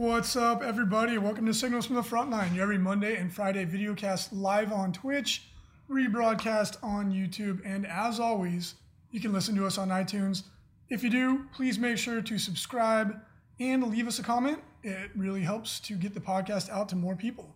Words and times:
What's 0.00 0.34
up, 0.34 0.62
everybody? 0.62 1.18
Welcome 1.18 1.44
to 1.44 1.52
Signals 1.52 1.84
from 1.84 1.96
the 1.96 2.00
Frontline, 2.00 2.54
your 2.54 2.62
every 2.62 2.78
Monday 2.78 3.16
and 3.16 3.30
Friday 3.30 3.66
videocast 3.66 4.30
live 4.32 4.72
on 4.72 4.94
Twitch, 4.94 5.42
rebroadcast 5.90 6.78
on 6.82 7.12
YouTube, 7.12 7.60
and 7.66 7.86
as 7.86 8.18
always, 8.18 8.76
you 9.10 9.20
can 9.20 9.30
listen 9.30 9.54
to 9.56 9.66
us 9.66 9.76
on 9.76 9.90
iTunes. 9.90 10.44
If 10.88 11.04
you 11.04 11.10
do, 11.10 11.44
please 11.54 11.78
make 11.78 11.98
sure 11.98 12.22
to 12.22 12.38
subscribe 12.38 13.20
and 13.60 13.88
leave 13.88 14.08
us 14.08 14.18
a 14.18 14.22
comment. 14.22 14.60
It 14.82 15.10
really 15.14 15.42
helps 15.42 15.78
to 15.80 15.96
get 15.96 16.14
the 16.14 16.20
podcast 16.20 16.70
out 16.70 16.88
to 16.88 16.96
more 16.96 17.14
people. 17.14 17.54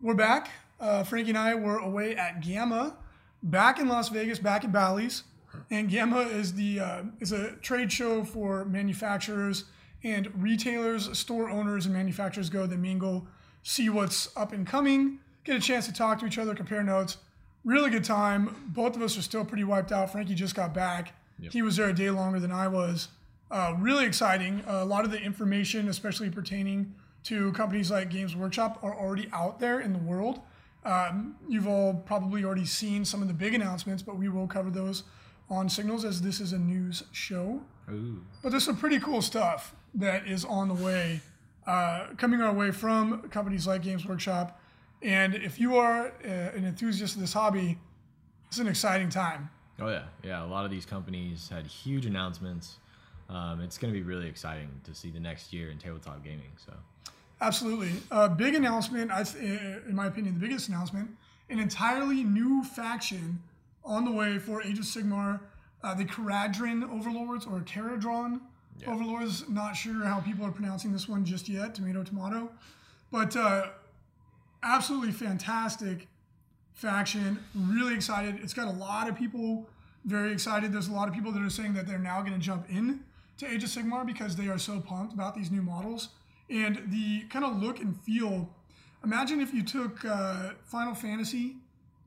We're 0.00 0.14
back. 0.14 0.48
Uh, 0.80 1.04
Frankie 1.04 1.28
and 1.28 1.38
I 1.38 1.56
were 1.56 1.76
away 1.76 2.16
at 2.16 2.40
GAMA, 2.40 2.96
back 3.42 3.78
in 3.78 3.86
Las 3.86 4.08
Vegas, 4.08 4.38
back 4.38 4.64
at 4.64 4.72
Bally's, 4.72 5.24
and 5.70 5.90
GAMA 5.90 6.20
is 6.20 6.54
the 6.54 6.80
uh, 6.80 7.02
is 7.20 7.32
a 7.32 7.52
trade 7.56 7.92
show 7.92 8.24
for 8.24 8.64
manufacturers 8.64 9.64
and 10.02 10.30
retailers, 10.42 11.16
store 11.18 11.50
owners, 11.50 11.86
and 11.86 11.94
manufacturers 11.94 12.50
go. 12.50 12.66
They 12.66 12.76
mingle, 12.76 13.26
see 13.62 13.88
what's 13.88 14.34
up 14.36 14.52
and 14.52 14.66
coming, 14.66 15.18
get 15.44 15.56
a 15.56 15.60
chance 15.60 15.86
to 15.86 15.92
talk 15.92 16.20
to 16.20 16.26
each 16.26 16.38
other, 16.38 16.54
compare 16.54 16.82
notes. 16.82 17.18
Really 17.64 17.90
good 17.90 18.04
time. 18.04 18.54
Both 18.68 18.96
of 18.96 19.02
us 19.02 19.18
are 19.18 19.22
still 19.22 19.44
pretty 19.44 19.64
wiped 19.64 19.92
out. 19.92 20.10
Frankie 20.10 20.34
just 20.34 20.54
got 20.54 20.72
back. 20.72 21.14
He 21.50 21.62
was 21.62 21.76
there 21.76 21.88
a 21.88 21.94
day 21.94 22.10
longer 22.10 22.38
than 22.38 22.52
I 22.52 22.68
was. 22.68 23.08
Uh, 23.50 23.74
really 23.78 24.04
exciting. 24.04 24.62
Uh, 24.66 24.82
a 24.82 24.84
lot 24.84 25.04
of 25.04 25.10
the 25.10 25.20
information, 25.20 25.88
especially 25.88 26.30
pertaining 26.30 26.94
to 27.24 27.52
companies 27.52 27.90
like 27.90 28.10
Games 28.10 28.36
Workshop, 28.36 28.78
are 28.82 28.94
already 28.94 29.28
out 29.32 29.58
there 29.58 29.80
in 29.80 29.92
the 29.92 29.98
world. 29.98 30.40
Um, 30.84 31.36
you've 31.48 31.66
all 31.66 31.94
probably 31.94 32.44
already 32.44 32.64
seen 32.64 33.04
some 33.04 33.20
of 33.22 33.28
the 33.28 33.34
big 33.34 33.54
announcements, 33.54 34.02
but 34.02 34.16
we 34.16 34.28
will 34.28 34.46
cover 34.46 34.70
those 34.70 35.02
on 35.50 35.68
Signals 35.68 36.04
as 36.04 36.22
this 36.22 36.40
is 36.40 36.52
a 36.52 36.58
news 36.58 37.02
show. 37.12 37.60
Ooh. 37.90 38.22
But 38.42 38.50
there's 38.50 38.64
some 38.64 38.76
pretty 38.76 39.00
cool 39.00 39.20
stuff 39.20 39.74
that 39.94 40.26
is 40.26 40.44
on 40.44 40.68
the 40.68 40.74
way, 40.74 41.20
uh, 41.66 42.06
coming 42.16 42.40
our 42.40 42.52
way 42.52 42.70
from 42.70 43.22
companies 43.30 43.66
like 43.66 43.82
Games 43.82 44.06
Workshop. 44.06 44.60
And 45.02 45.34
if 45.34 45.58
you 45.58 45.76
are 45.76 46.08
uh, 46.24 46.28
an 46.28 46.64
enthusiast 46.64 47.14
of 47.14 47.20
this 47.20 47.32
hobby, 47.32 47.78
it's 48.48 48.58
an 48.58 48.68
exciting 48.68 49.08
time. 49.08 49.50
Oh 49.80 49.88
yeah, 49.88 50.04
yeah. 50.22 50.44
A 50.44 50.46
lot 50.46 50.64
of 50.64 50.70
these 50.70 50.84
companies 50.84 51.48
had 51.48 51.66
huge 51.66 52.04
announcements. 52.06 52.76
Um, 53.28 53.60
it's 53.60 53.78
going 53.78 53.92
to 53.92 53.98
be 53.98 54.04
really 54.04 54.28
exciting 54.28 54.68
to 54.84 54.94
see 54.94 55.10
the 55.10 55.20
next 55.20 55.52
year 55.52 55.70
in 55.70 55.78
tabletop 55.78 56.22
gaming. 56.22 56.50
So 56.56 56.72
Absolutely. 57.40 57.92
Uh, 58.10 58.28
big 58.28 58.54
announcement, 58.54 59.10
I 59.10 59.22
th- 59.22 59.42
in 59.42 59.94
my 59.94 60.06
opinion, 60.06 60.34
the 60.34 60.40
biggest 60.40 60.68
announcement 60.68 61.10
an 61.48 61.58
entirely 61.58 62.22
new 62.22 62.62
faction 62.62 63.42
on 63.84 64.04
the 64.04 64.10
way 64.12 64.38
for 64.38 64.62
Age 64.62 64.78
of 64.78 64.84
Sigmar, 64.84 65.40
uh, 65.82 65.94
the 65.94 66.04
Kharadron 66.04 66.88
Overlords 66.88 67.44
or 67.44 67.60
Kharadron 67.60 68.40
Overlords. 68.86 69.48
Not 69.48 69.76
sure 69.76 70.04
how 70.04 70.20
people 70.20 70.44
are 70.46 70.52
pronouncing 70.52 70.92
this 70.92 71.08
one 71.08 71.24
just 71.24 71.48
yet, 71.48 71.74
tomato, 71.74 72.02
tomato. 72.02 72.50
But 73.10 73.36
uh, 73.36 73.68
absolutely 74.62 75.12
fantastic 75.12 76.08
faction. 76.72 77.38
Really 77.54 77.94
excited. 77.94 78.38
It's 78.42 78.54
got 78.54 78.68
a 78.68 78.72
lot 78.72 79.08
of 79.08 79.16
people 79.16 79.68
very 80.04 80.32
excited. 80.32 80.72
There's 80.72 80.88
a 80.88 80.92
lot 80.92 81.08
of 81.08 81.14
people 81.14 81.32
that 81.32 81.42
are 81.42 81.50
saying 81.50 81.74
that 81.74 81.86
they're 81.86 81.98
now 81.98 82.20
going 82.20 82.32
to 82.32 82.38
jump 82.38 82.70
in 82.70 83.00
to 83.38 83.50
Age 83.50 83.64
of 83.64 83.70
Sigmar 83.70 84.06
because 84.06 84.36
they 84.36 84.48
are 84.48 84.58
so 84.58 84.80
pumped 84.80 85.12
about 85.12 85.34
these 85.34 85.50
new 85.50 85.62
models 85.62 86.10
and 86.48 86.82
the 86.88 87.22
kind 87.30 87.44
of 87.44 87.62
look 87.62 87.80
and 87.80 87.98
feel. 88.00 88.48
Imagine 89.04 89.40
if 89.40 89.54
you 89.54 89.62
took 89.62 90.04
uh, 90.04 90.50
Final 90.64 90.94
Fantasy, 90.94 91.56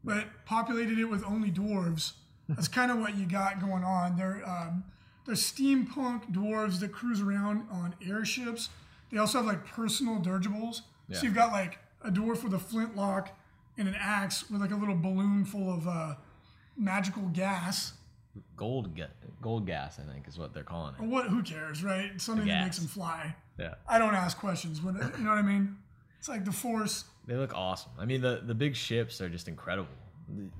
but 0.03 0.25
populated 0.45 0.99
it 0.99 1.05
with 1.05 1.23
only 1.23 1.49
dwarves. 1.49 2.13
That's 2.49 2.67
kind 2.67 2.91
of 2.91 2.99
what 2.99 3.15
you 3.15 3.25
got 3.25 3.61
going 3.61 3.83
on. 3.83 4.17
They're 4.17 4.43
um, 4.45 4.83
they're 5.25 5.35
steampunk 5.35 6.31
dwarves 6.31 6.79
that 6.81 6.91
cruise 6.91 7.21
around 7.21 7.67
on 7.71 7.95
airships. 8.05 8.69
They 9.11 9.17
also 9.17 9.37
have 9.39 9.45
like 9.47 9.65
personal 9.65 10.19
dirigibles. 10.19 10.81
Yeah. 11.07 11.17
So 11.17 11.25
you've 11.25 11.35
got 11.35 11.51
like 11.51 11.77
a 12.03 12.09
dwarf 12.11 12.43
with 12.43 12.53
a 12.53 12.59
flintlock 12.59 13.35
and 13.77 13.87
an 13.87 13.95
axe 13.97 14.49
with 14.49 14.61
like 14.61 14.71
a 14.71 14.75
little 14.75 14.95
balloon 14.95 15.45
full 15.45 15.71
of 15.73 15.87
uh, 15.87 16.15
magical 16.77 17.23
gas. 17.33 17.93
gold, 18.57 18.95
ga- 18.95 19.07
gold 19.41 19.65
gas, 19.65 19.99
I 19.99 20.11
think, 20.11 20.27
is 20.27 20.37
what 20.37 20.53
they're 20.53 20.63
calling 20.63 20.95
it. 20.99 21.03
What? 21.03 21.27
Who 21.27 21.41
cares, 21.43 21.83
right? 21.83 22.19
Something 22.19 22.47
that 22.47 22.63
makes 22.63 22.77
them 22.77 22.87
fly. 22.87 23.35
Yeah, 23.59 23.75
I 23.87 23.99
don't 23.99 24.15
ask 24.15 24.37
questions. 24.37 24.81
When 24.81 24.95
you 24.95 25.01
know 25.23 25.29
what 25.29 25.37
I 25.37 25.41
mean? 25.43 25.77
It's 26.19 26.27
like 26.29 26.43
the 26.45 26.51
force. 26.51 27.05
they 27.27 27.35
look 27.35 27.53
awesome. 27.53 27.91
I 27.99 28.05
mean, 28.05 28.21
the 28.21 28.41
the 28.43 28.55
big 28.55 28.75
ships 28.75 29.21
are 29.21 29.29
just 29.29 29.47
incredible. 29.47 29.89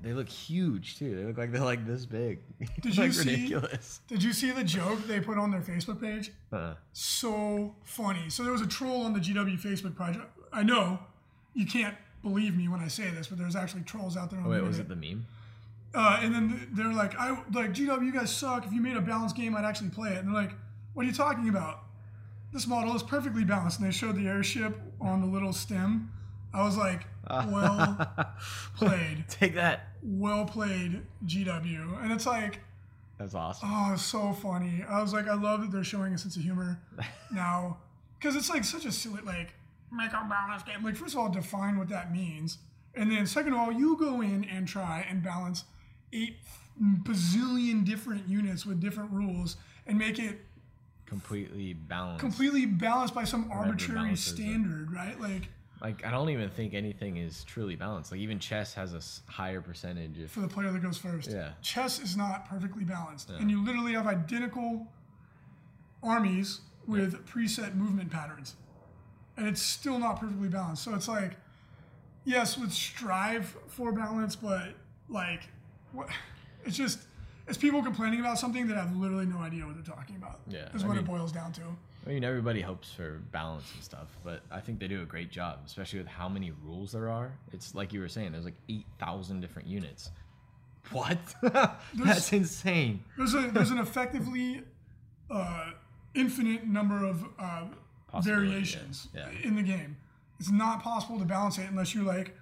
They 0.02 0.12
look 0.12 0.28
huge 0.28 0.98
too. 0.98 1.16
They 1.16 1.24
look 1.24 1.38
like 1.38 1.50
they're 1.52 1.62
like 1.62 1.86
this 1.86 2.04
big. 2.06 2.40
Did 2.82 2.96
like 2.98 3.06
you 3.06 3.12
see- 3.12 3.30
ridiculous. 3.30 4.00
Did 4.08 4.22
you 4.22 4.32
see 4.32 4.50
the 4.50 4.64
joke 4.64 5.06
they 5.06 5.20
put 5.20 5.38
on 5.38 5.50
their 5.50 5.60
Facebook 5.62 6.00
page? 6.00 6.32
Uh, 6.52 6.74
So 6.92 7.74
funny. 7.82 8.28
So 8.28 8.42
there 8.42 8.52
was 8.52 8.60
a 8.60 8.66
troll 8.66 9.02
on 9.02 9.12
the 9.12 9.20
GW 9.20 9.60
Facebook 9.60 9.96
project. 9.96 10.24
I 10.52 10.62
know 10.62 10.98
you 11.54 11.66
can't 11.66 11.96
believe 12.22 12.56
me 12.56 12.68
when 12.68 12.80
I 12.80 12.88
say 12.88 13.10
this, 13.10 13.26
but 13.28 13.38
there's 13.38 13.56
actually 13.56 13.82
trolls 13.82 14.16
out 14.16 14.30
there. 14.30 14.40
On 14.40 14.46
oh, 14.46 14.50
wait, 14.50 14.58
the 14.58 14.64
was 14.64 14.78
it 14.78 14.88
the 14.88 14.96
meme? 14.96 15.26
Uh, 15.94 16.18
and 16.22 16.34
then 16.34 16.68
they're 16.72 16.92
like, 16.92 17.14
I 17.16 17.30
like 17.52 17.72
GW, 17.72 18.04
you 18.04 18.12
guys 18.12 18.34
suck. 18.34 18.66
If 18.66 18.72
you 18.72 18.80
made 18.80 18.96
a 18.96 19.00
balanced 19.00 19.36
game, 19.36 19.54
I'd 19.56 19.64
actually 19.64 19.90
play 19.90 20.10
it. 20.10 20.18
And 20.18 20.28
they're 20.28 20.34
like, 20.42 20.52
What 20.94 21.04
are 21.04 21.08
you 21.08 21.14
talking 21.14 21.48
about? 21.48 21.80
This 22.52 22.66
model 22.66 22.94
is 22.94 23.02
perfectly 23.02 23.44
balanced. 23.44 23.78
And 23.80 23.86
they 23.88 23.92
showed 23.92 24.16
the 24.16 24.26
airship 24.26 24.76
on 25.00 25.20
the 25.20 25.26
little 25.26 25.52
stem. 25.52 26.10
I 26.54 26.64
was 26.64 26.76
like, 26.76 27.04
uh, 27.26 27.46
Well 27.50 28.26
played, 28.76 29.24
Take 29.28 29.54
that. 29.56 29.88
well 30.02 30.44
played, 30.44 31.02
GW. 31.26 32.02
And 32.02 32.12
it's 32.12 32.26
like, 32.26 32.60
That's 33.18 33.34
awesome. 33.34 33.68
oh, 33.72 33.92
it's 33.94 34.02
so 34.04 34.32
funny. 34.32 34.84
I 34.88 35.02
was 35.02 35.12
like, 35.12 35.26
I 35.28 35.34
love 35.34 35.60
that 35.62 35.72
they're 35.72 35.84
showing 35.84 36.14
a 36.14 36.18
sense 36.18 36.36
of 36.36 36.42
humor 36.42 36.80
now, 37.32 37.78
because 38.18 38.36
it's 38.36 38.48
like 38.50 38.64
such 38.64 38.84
a 38.84 38.92
silly 38.92 39.20
like 39.22 39.54
make 39.92 40.12
a 40.12 40.26
balanced 40.28 40.66
game. 40.66 40.82
Like, 40.84 40.96
first 40.96 41.14
of 41.14 41.20
all, 41.20 41.28
define 41.28 41.78
what 41.78 41.88
that 41.88 42.12
means, 42.12 42.58
and 42.94 43.10
then 43.10 43.26
second 43.26 43.52
of 43.52 43.58
all, 43.58 43.72
you 43.72 43.96
go 43.98 44.20
in 44.20 44.44
and 44.44 44.66
try 44.68 45.04
and 45.10 45.22
balance 45.22 45.64
eight 46.12 46.36
bazillion 46.80 47.84
different 47.84 48.28
units 48.28 48.66
with 48.66 48.80
different 48.80 49.10
rules 49.12 49.56
and 49.86 49.98
make 49.98 50.18
it 50.18 50.40
Completely 51.06 51.74
balanced. 51.74 52.20
completely 52.20 52.66
balanced 52.66 53.14
by 53.14 53.24
some 53.24 53.48
arbitrary 53.52 54.00
balances 54.00 54.32
it. 54.32 54.36
standard, 54.36 54.92
right? 54.92 55.20
Like 55.20 55.48
like 55.80 56.04
I 56.04 56.10
don't 56.10 56.30
even 56.30 56.48
think 56.50 56.74
anything 56.74 57.16
is 57.16 57.44
truly 57.44 57.76
balanced. 57.76 58.12
Like 58.12 58.20
even 58.20 58.38
chess 58.38 58.74
has 58.74 58.94
a 58.94 59.30
higher 59.30 59.60
percentage. 59.60 60.18
If 60.18 60.30
for 60.30 60.40
the 60.40 60.48
player 60.48 60.70
that 60.70 60.82
goes 60.82 60.98
first. 60.98 61.30
Yeah. 61.30 61.50
Chess 61.62 62.00
is 62.00 62.16
not 62.16 62.48
perfectly 62.48 62.84
balanced, 62.84 63.30
and 63.30 63.50
you 63.50 63.64
literally 63.64 63.92
have 63.92 64.06
identical 64.06 64.86
armies 66.02 66.60
with 66.86 67.26
preset 67.26 67.74
movement 67.74 68.10
patterns, 68.10 68.56
and 69.36 69.46
it's 69.46 69.62
still 69.62 69.98
not 69.98 70.20
perfectly 70.20 70.48
balanced. 70.48 70.84
So 70.84 70.94
it's 70.94 71.08
like, 71.08 71.36
yes, 72.24 72.58
let's 72.58 72.74
strive 72.74 73.56
for 73.68 73.92
balance, 73.92 74.36
but 74.36 74.74
like, 75.08 75.48
what? 75.92 76.08
It's 76.66 76.78
just 76.78 77.00
it's 77.46 77.58
people 77.58 77.82
complaining 77.82 78.20
about 78.20 78.38
something 78.38 78.66
that 78.68 78.76
have 78.78 78.96
literally 78.96 79.26
no 79.26 79.36
idea 79.38 79.66
what 79.66 79.74
they're 79.74 79.94
talking 79.94 80.16
about. 80.16 80.40
Yeah, 80.48 80.68
is 80.74 80.82
I 80.82 80.88
what 80.88 80.96
it 80.96 81.04
boils 81.04 81.30
down 81.30 81.52
to. 81.52 81.60
I 82.06 82.10
mean, 82.10 82.24
everybody 82.24 82.60
hopes 82.60 82.92
for 82.92 83.20
balance 83.32 83.64
and 83.74 83.82
stuff, 83.82 84.08
but 84.22 84.42
I 84.50 84.60
think 84.60 84.78
they 84.78 84.88
do 84.88 85.02
a 85.02 85.06
great 85.06 85.30
job, 85.30 85.60
especially 85.64 86.00
with 86.00 86.08
how 86.08 86.28
many 86.28 86.52
rules 86.62 86.92
there 86.92 87.08
are. 87.08 87.32
It's 87.52 87.74
like 87.74 87.92
you 87.92 88.00
were 88.00 88.08
saying, 88.08 88.32
there's 88.32 88.44
like 88.44 88.58
8,000 88.68 89.40
different 89.40 89.68
units. 89.68 90.10
What? 90.90 91.18
That's 91.94 92.32
insane. 92.32 93.02
There's 93.16 93.34
a 93.34 93.50
there's 93.52 93.70
an 93.70 93.78
effectively 93.78 94.62
uh, 95.30 95.70
infinite 96.14 96.66
number 96.66 97.06
of 97.06 97.24
uh, 97.38 98.20
variations 98.20 99.08
yeah, 99.14 99.28
yeah. 99.30 99.48
in 99.48 99.56
the 99.56 99.62
game. 99.62 99.96
It's 100.38 100.50
not 100.50 100.82
possible 100.82 101.18
to 101.18 101.24
balance 101.24 101.56
it 101.56 101.66
unless 101.70 101.94
you're 101.94 102.04
like 102.04 102.36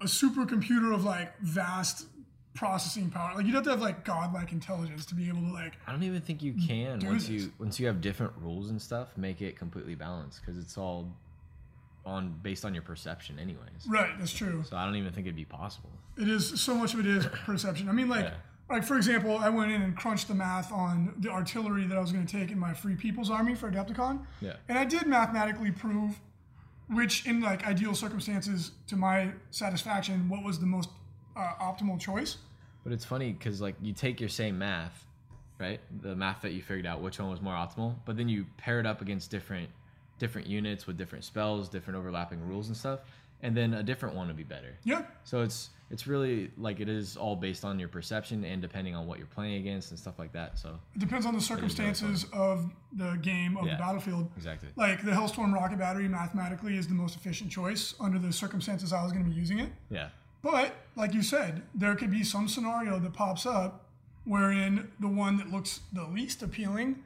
a 0.00 0.04
supercomputer 0.04 0.94
of 0.94 1.04
like 1.04 1.38
vast 1.40 2.06
processing 2.58 3.08
power. 3.08 3.32
Like 3.36 3.46
you'd 3.46 3.54
have 3.54 3.62
to 3.64 3.70
have 3.70 3.80
like 3.80 4.04
godlike 4.04 4.50
intelligence 4.50 5.06
to 5.06 5.14
be 5.14 5.28
able 5.28 5.40
to 5.42 5.52
like. 5.52 5.74
I 5.86 5.92
don't 5.92 6.02
even 6.02 6.20
think 6.20 6.42
you 6.42 6.54
can 6.54 6.98
once 7.06 7.28
this. 7.28 7.30
you 7.44 7.52
once 7.58 7.78
you 7.78 7.86
have 7.86 8.00
different 8.00 8.32
rules 8.40 8.70
and 8.70 8.82
stuff, 8.82 9.16
make 9.16 9.40
it 9.40 9.56
completely 9.56 9.94
balanced 9.94 10.40
because 10.40 10.58
it's 10.58 10.76
all 10.76 11.14
on 12.04 12.34
based 12.42 12.64
on 12.64 12.74
your 12.74 12.82
perception, 12.82 13.38
anyways. 13.38 13.86
Right, 13.88 14.10
that's 14.18 14.32
true. 14.32 14.64
So 14.68 14.76
I 14.76 14.84
don't 14.84 14.96
even 14.96 15.12
think 15.12 15.26
it'd 15.26 15.36
be 15.36 15.44
possible. 15.44 15.90
It 16.16 16.28
is 16.28 16.60
so 16.60 16.74
much 16.74 16.94
of 16.94 17.00
it 17.00 17.06
is 17.06 17.26
perception. 17.46 17.88
I 17.88 17.92
mean, 17.92 18.08
like, 18.08 18.24
Yeah. 18.24 18.34
like 18.68 18.82
for 18.82 18.96
example, 18.96 19.38
I 19.38 19.50
went 19.50 19.70
in 19.70 19.80
and 19.82 19.96
crunched 19.96 20.26
the 20.26 20.34
math 20.34 20.72
on 20.72 21.14
the 21.18 21.28
artillery 21.30 21.86
that 21.86 21.96
I 21.96 22.00
was 22.00 22.10
going 22.10 22.26
to 22.26 22.36
take 22.40 22.50
in 22.50 22.58
my 22.58 22.74
Free 22.74 22.96
People's 22.96 23.30
Army 23.30 23.54
for 23.54 23.70
Adepticon, 23.70 24.24
Yeah. 24.40 24.54
and 24.68 24.76
I 24.76 24.84
did 24.84 25.06
mathematically 25.06 25.70
prove 25.70 26.18
which 26.88 27.24
in 27.26 27.40
like 27.40 27.64
ideal 27.66 27.94
circumstances, 27.94 28.72
to 28.88 28.96
my 28.96 29.30
satisfaction, 29.50 30.28
what 30.28 30.42
was 30.42 30.58
the 30.58 30.66
most 30.66 30.88
uh, 31.36 31.52
optimal 31.60 32.00
choice. 32.00 32.38
But 32.88 32.94
it's 32.94 33.04
funny 33.04 33.32
because 33.32 33.60
like 33.60 33.74
you 33.82 33.92
take 33.92 34.18
your 34.18 34.30
same 34.30 34.58
math, 34.58 35.04
right? 35.58 35.78
The 36.00 36.16
math 36.16 36.40
that 36.40 36.52
you 36.52 36.62
figured 36.62 36.86
out 36.86 37.02
which 37.02 37.18
one 37.20 37.28
was 37.30 37.42
more 37.42 37.52
optimal, 37.52 37.96
but 38.06 38.16
then 38.16 38.30
you 38.30 38.46
pair 38.56 38.80
it 38.80 38.86
up 38.86 39.02
against 39.02 39.30
different 39.30 39.68
different 40.18 40.46
units 40.46 40.86
with 40.86 40.96
different 40.96 41.22
spells, 41.26 41.68
different 41.68 41.98
overlapping 41.98 42.40
rules 42.48 42.68
and 42.68 42.76
stuff, 42.76 43.00
and 43.42 43.54
then 43.54 43.74
a 43.74 43.82
different 43.82 44.14
one 44.16 44.26
would 44.28 44.38
be 44.38 44.42
better. 44.42 44.74
Yeah. 44.84 45.02
So 45.24 45.42
it's 45.42 45.68
it's 45.90 46.06
really 46.06 46.50
like 46.56 46.80
it 46.80 46.88
is 46.88 47.18
all 47.18 47.36
based 47.36 47.62
on 47.62 47.78
your 47.78 47.88
perception 47.90 48.42
and 48.42 48.62
depending 48.62 48.94
on 48.96 49.06
what 49.06 49.18
you're 49.18 49.26
playing 49.26 49.56
against 49.60 49.90
and 49.90 49.98
stuff 50.00 50.18
like 50.18 50.32
that. 50.32 50.58
So 50.58 50.78
It 50.94 50.98
depends 51.00 51.26
on 51.26 51.34
the 51.34 51.42
circumstances 51.42 52.24
of 52.32 52.70
the 52.94 53.18
game 53.20 53.58
of 53.58 53.66
Yeah. 53.66 53.74
the 53.74 53.78
battlefield. 53.82 54.30
exactly. 54.34 54.70
Like 54.76 55.04
the 55.04 55.12
Helstorm 55.12 55.52
rocket 55.52 55.78
battery 55.78 56.08
mathematically 56.08 56.78
is 56.78 56.88
the 56.88 56.94
most 56.94 57.16
efficient 57.16 57.50
choice 57.50 57.94
under 58.00 58.18
the 58.18 58.32
circumstances 58.32 58.94
I 58.94 59.02
was 59.02 59.12
going 59.12 59.24
to 59.24 59.30
be 59.30 59.36
using 59.36 59.58
it. 59.58 59.72
Yeah. 59.90 60.08
But 60.42 60.74
like 60.96 61.14
you 61.14 61.22
said, 61.22 61.62
there 61.74 61.94
could 61.96 62.10
be 62.10 62.22
some 62.24 62.48
scenario 62.48 62.98
that 62.98 63.12
pops 63.12 63.44
up 63.46 63.86
wherein 64.24 64.90
the 65.00 65.08
one 65.08 65.36
that 65.38 65.50
looks 65.50 65.80
the 65.92 66.04
least 66.06 66.42
appealing 66.42 67.02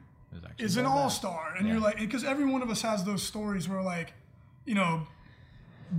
is 0.57 0.77
an 0.77 0.85
all 0.85 1.09
star, 1.09 1.53
and 1.57 1.67
you're 1.67 1.79
like, 1.79 1.99
because 1.99 2.23
every 2.23 2.43
one 2.45 2.61
of 2.61 2.69
us 2.69 2.81
has 2.81 3.03
those 3.03 3.21
stories 3.23 3.69
where 3.69 3.81
like, 3.83 4.13
you 4.65 4.73
know, 4.75 5.07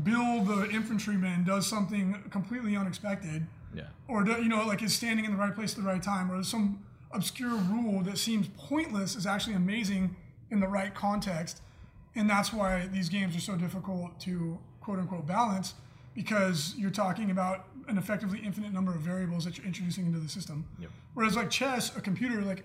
Bill 0.02 0.42
the 0.42 0.68
infantryman 0.70 1.44
does 1.44 1.66
something 1.68 2.22
completely 2.30 2.76
unexpected, 2.76 3.46
Yeah. 3.72 3.84
or 4.08 4.24
do, 4.24 4.32
you 4.42 4.48
know, 4.48 4.66
like 4.66 4.82
is 4.82 4.92
standing 4.92 5.24
in 5.24 5.30
the 5.30 5.36
right 5.36 5.54
place 5.54 5.76
at 5.78 5.84
the 5.84 5.88
right 5.88 6.02
time, 6.02 6.30
or 6.32 6.42
some 6.42 6.84
obscure 7.12 7.54
rule 7.56 8.02
that 8.02 8.18
seems 8.18 8.48
pointless 8.56 9.14
is 9.14 9.24
actually 9.26 9.54
amazing 9.54 10.16
in 10.50 10.58
the 10.60 10.66
right 10.68 10.92
context, 10.94 11.62
and 12.16 12.28
that's 12.28 12.52
why 12.52 12.88
these 12.88 13.08
games 13.08 13.36
are 13.36 13.40
so 13.40 13.54
difficult 13.56 14.18
to 14.20 14.58
quote 14.80 14.98
unquote 14.98 15.26
balance 15.26 15.74
because 16.14 16.74
you're 16.76 16.90
talking 16.90 17.30
about 17.30 17.66
an 17.88 17.98
effectively 17.98 18.40
infinite 18.44 18.72
number 18.72 18.92
of 18.94 19.00
variables 19.00 19.44
that 19.44 19.58
you're 19.58 19.66
introducing 19.66 20.06
into 20.06 20.18
the 20.18 20.28
system. 20.28 20.66
Yep. 20.78 20.90
Whereas 21.14 21.36
like 21.36 21.50
chess, 21.50 21.94
a 21.96 22.00
computer 22.00 22.40
like 22.42 22.64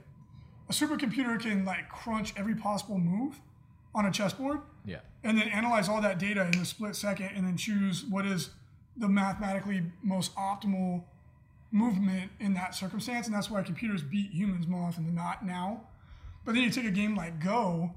a 0.69 0.71
supercomputer 0.71 1.39
can 1.39 1.65
like 1.65 1.89
crunch 1.89 2.33
every 2.37 2.55
possible 2.55 2.97
move 2.99 3.39
on 3.95 4.05
a 4.05 4.11
chessboard 4.11 4.59
Yeah. 4.85 4.99
and 5.23 5.35
then 5.37 5.47
analyze 5.49 5.89
all 5.89 5.99
that 6.01 6.19
data 6.19 6.45
in 6.53 6.59
a 6.59 6.65
split 6.65 6.95
second 6.95 7.31
and 7.35 7.45
then 7.45 7.57
choose 7.57 8.05
what 8.05 8.25
is 8.25 8.51
the 8.95 9.07
mathematically 9.09 9.83
most 10.03 10.35
optimal 10.35 11.03
movement 11.71 12.31
in 12.39 12.53
that 12.53 12.75
circumstance 12.75 13.25
and 13.27 13.35
that's 13.35 13.49
why 13.49 13.61
computers 13.63 14.01
beat 14.03 14.31
humans 14.31 14.67
more 14.67 14.83
often 14.87 15.05
than 15.05 15.15
not 15.15 15.43
now 15.45 15.81
but 16.45 16.53
then 16.53 16.63
you 16.63 16.69
take 16.69 16.85
a 16.85 16.91
game 16.91 17.15
like 17.15 17.39
go 17.43 17.91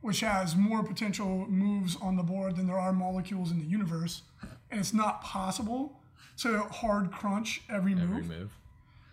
which 0.00 0.20
has 0.20 0.54
more 0.54 0.82
potential 0.82 1.46
moves 1.48 1.96
on 2.00 2.16
the 2.16 2.22
board 2.22 2.56
than 2.56 2.66
there 2.66 2.78
are 2.78 2.92
molecules 2.92 3.50
in 3.50 3.58
the 3.58 3.64
universe 3.66 4.22
and 4.70 4.78
it's 4.80 4.92
not 4.94 5.22
possible 5.22 6.00
to 6.38 6.58
hard 6.64 7.10
crunch 7.12 7.62
every 7.68 7.94
move 7.94 8.10
Every 8.10 8.22
move. 8.22 8.52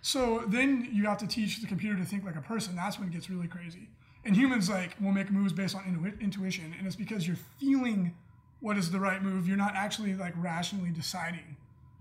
so 0.01 0.43
then 0.47 0.87
you 0.91 1.05
have 1.05 1.17
to 1.19 1.27
teach 1.27 1.59
the 1.61 1.67
computer 1.67 1.97
to 1.97 2.05
think 2.05 2.23
like 2.23 2.35
a 2.35 2.41
person. 2.41 2.75
That's 2.75 2.99
when 2.99 3.07
it 3.09 3.11
gets 3.13 3.29
really 3.29 3.47
crazy. 3.47 3.89
And 4.23 4.35
humans 4.35 4.69
like 4.69 4.95
will 4.99 5.11
make 5.11 5.29
moves 5.31 5.53
based 5.53 5.75
on 5.75 5.83
intu- 5.87 6.17
intuition, 6.19 6.73
and 6.77 6.87
it's 6.87 6.95
because 6.95 7.27
you're 7.27 7.37
feeling 7.59 8.15
what 8.59 8.75
is 8.77 8.89
the 8.91 8.99
right 8.99 9.21
move. 9.21 9.47
You're 9.47 9.57
not 9.57 9.75
actually 9.75 10.15
like 10.15 10.33
rationally 10.37 10.89
deciding, 10.89 11.55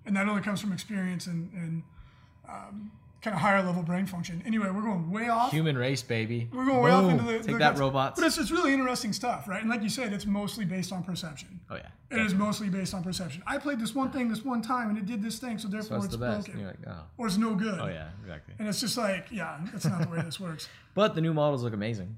and 0.06 0.17
that 0.17 0.27
only 0.29 0.41
comes 0.43 0.61
from 0.61 0.73
experience 0.73 1.27
and 1.27 1.53
and 1.53 1.83
um, 2.49 2.91
kind 3.25 3.35
of 3.35 3.41
higher 3.41 3.62
level 3.62 3.82
brain 3.82 4.05
function. 4.05 4.43
Anyway, 4.44 4.69
we're 4.71 4.82
going 4.82 5.11
way 5.11 5.29
off. 5.29 5.50
Human 5.50 5.79
race, 5.79 6.03
baby. 6.03 6.49
We're 6.53 6.67
going 6.67 6.82
way 6.82 6.91
off 6.91 7.11
into 7.11 7.25
the 7.25 7.38
Take 7.38 7.47
the 7.47 7.59
that, 7.59 7.79
robots. 7.79 8.21
But 8.21 8.26
it's 8.26 8.37
it's 8.37 8.50
really 8.50 8.75
interesting 8.75 9.15
stuff, 9.15 9.49
right? 9.49 9.62
And 9.62 9.71
like 9.71 9.82
you 9.82 9.88
said, 9.88 10.12
it's 10.12 10.26
mostly 10.26 10.67
based 10.67 10.93
on 10.93 11.03
perception. 11.03 11.61
oh 11.71 11.76
yeah. 11.76 11.88
It 12.11 12.21
is 12.21 12.35
mostly 12.35 12.69
based 12.69 12.94
on 12.94 13.03
perception. 13.03 13.43
I 13.44 13.59
played 13.59 13.81
this 13.81 13.93
one 13.94 14.12
thing 14.12 14.29
this 14.29 14.44
one 14.44 14.62
time, 14.62 14.88
and 14.91 14.97
it 14.99 15.06
did 15.06 15.21
this 15.21 15.38
thing, 15.41 15.59
so 15.59 15.62
So 15.67 15.69
therefore 15.69 15.97
it's 15.97 16.06
it's 16.06 16.15
the 16.15 16.19
best. 16.21 16.47
broken, 16.47 16.53
And 16.53 16.61
you're 16.61 16.71
like, 16.71 16.97
oh. 16.97 17.05
or 17.17 17.26
it's 17.26 17.38
no 17.38 17.55
good. 17.56 17.81
Oh 17.81 17.87
yeah, 17.87 18.11
exactly. 18.23 18.55
And 18.59 18.69
it's 18.69 18.81
just 18.81 18.97
like, 18.97 19.27
yeah, 19.32 19.59
that's 19.73 19.87
not 19.87 20.03
the 20.03 20.09
way 20.09 20.20
this 20.23 20.38
works. 20.38 20.69
But 20.94 21.17
the 21.17 21.20
new 21.20 21.35
models 21.35 21.65
look 21.65 21.75
amazing. 21.75 22.17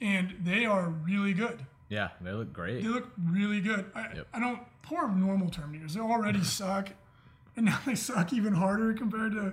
and 0.00 0.34
they 0.42 0.64
are 0.66 0.88
really 0.88 1.32
good. 1.32 1.64
yeah, 1.88 2.08
they 2.20 2.32
look 2.32 2.52
great. 2.52 2.82
They 2.82 2.88
look 2.88 3.08
really 3.30 3.60
good. 3.60 3.90
I, 3.94 4.14
Yep. 4.16 4.28
I 4.34 4.40
don't 4.40 4.60
poor 4.82 5.08
normal 5.08 5.48
Terminators. 5.48 5.92
They 5.94 6.00
already 6.00 6.42
suck, 6.58 6.90
and 7.56 7.66
now 7.66 7.78
they 7.86 7.94
suck 7.94 8.32
even 8.32 8.52
harder 8.54 8.92
compared 8.94 9.32
to 9.32 9.52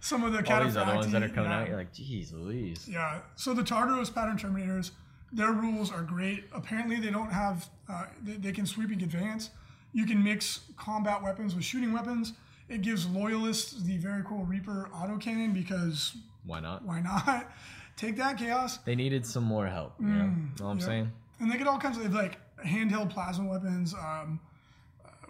some 0.00 0.24
of 0.24 0.32
the 0.32 0.38
All 0.52 0.64
these 0.64 0.76
other 0.76 0.94
ones 0.94 1.12
that 1.12 1.22
are 1.22 1.28
coming 1.28 1.50
Yeah. 1.50 1.60
out, 1.60 1.68
you're 1.68 1.76
like, 1.76 1.92
geez, 1.92 2.32
Louise. 2.32 2.88
Yeah. 2.90 3.20
So 3.36 3.54
the 3.54 3.62
Tartaros 3.62 4.12
pattern 4.14 4.36
Terminators, 4.38 4.92
their 5.32 5.52
rules 5.52 5.90
are 5.92 6.02
great. 6.02 6.44
Apparently, 6.52 7.00
they 7.00 7.10
don't 7.10 7.30
have. 7.32 7.68
Uh, 7.88 8.06
they, 8.22 8.34
they 8.34 8.52
can 8.52 8.66
sweeping 8.66 9.02
advance. 9.02 9.50
You 9.92 10.06
can 10.06 10.22
mix 10.24 10.60
combat 10.76 11.22
weapons 11.22 11.54
with 11.54 11.64
shooting 11.64 11.92
weapons. 11.92 12.32
It 12.68 12.80
gives 12.82 13.06
loyalists 13.06 13.82
the 13.82 13.96
very 13.98 14.22
cool 14.24 14.44
Reaper 14.44 14.88
autocannon 14.94 15.52
because 15.52 16.16
Why 16.46 16.60
not? 16.60 16.82
why 16.84 17.00
not? 17.00 17.50
Take 17.96 18.16
that 18.16 18.38
chaos. 18.38 18.78
They 18.78 18.94
needed 18.94 19.24
some 19.24 19.44
more 19.44 19.66
help. 19.66 19.94
You 20.00 20.06
know, 20.06 20.24
Mm, 20.24 20.58
know 20.60 20.66
what 20.66 20.72
I'm 20.72 20.80
saying? 20.80 21.12
and 21.40 21.50
they 21.50 21.56
get 21.58 21.66
all 21.66 21.78
kinds 21.78 21.96
of 21.98 22.12
like 22.12 22.38
handheld 22.64 23.10
plasma 23.10 23.46
weapons. 23.48 23.94
Um, 23.94 24.40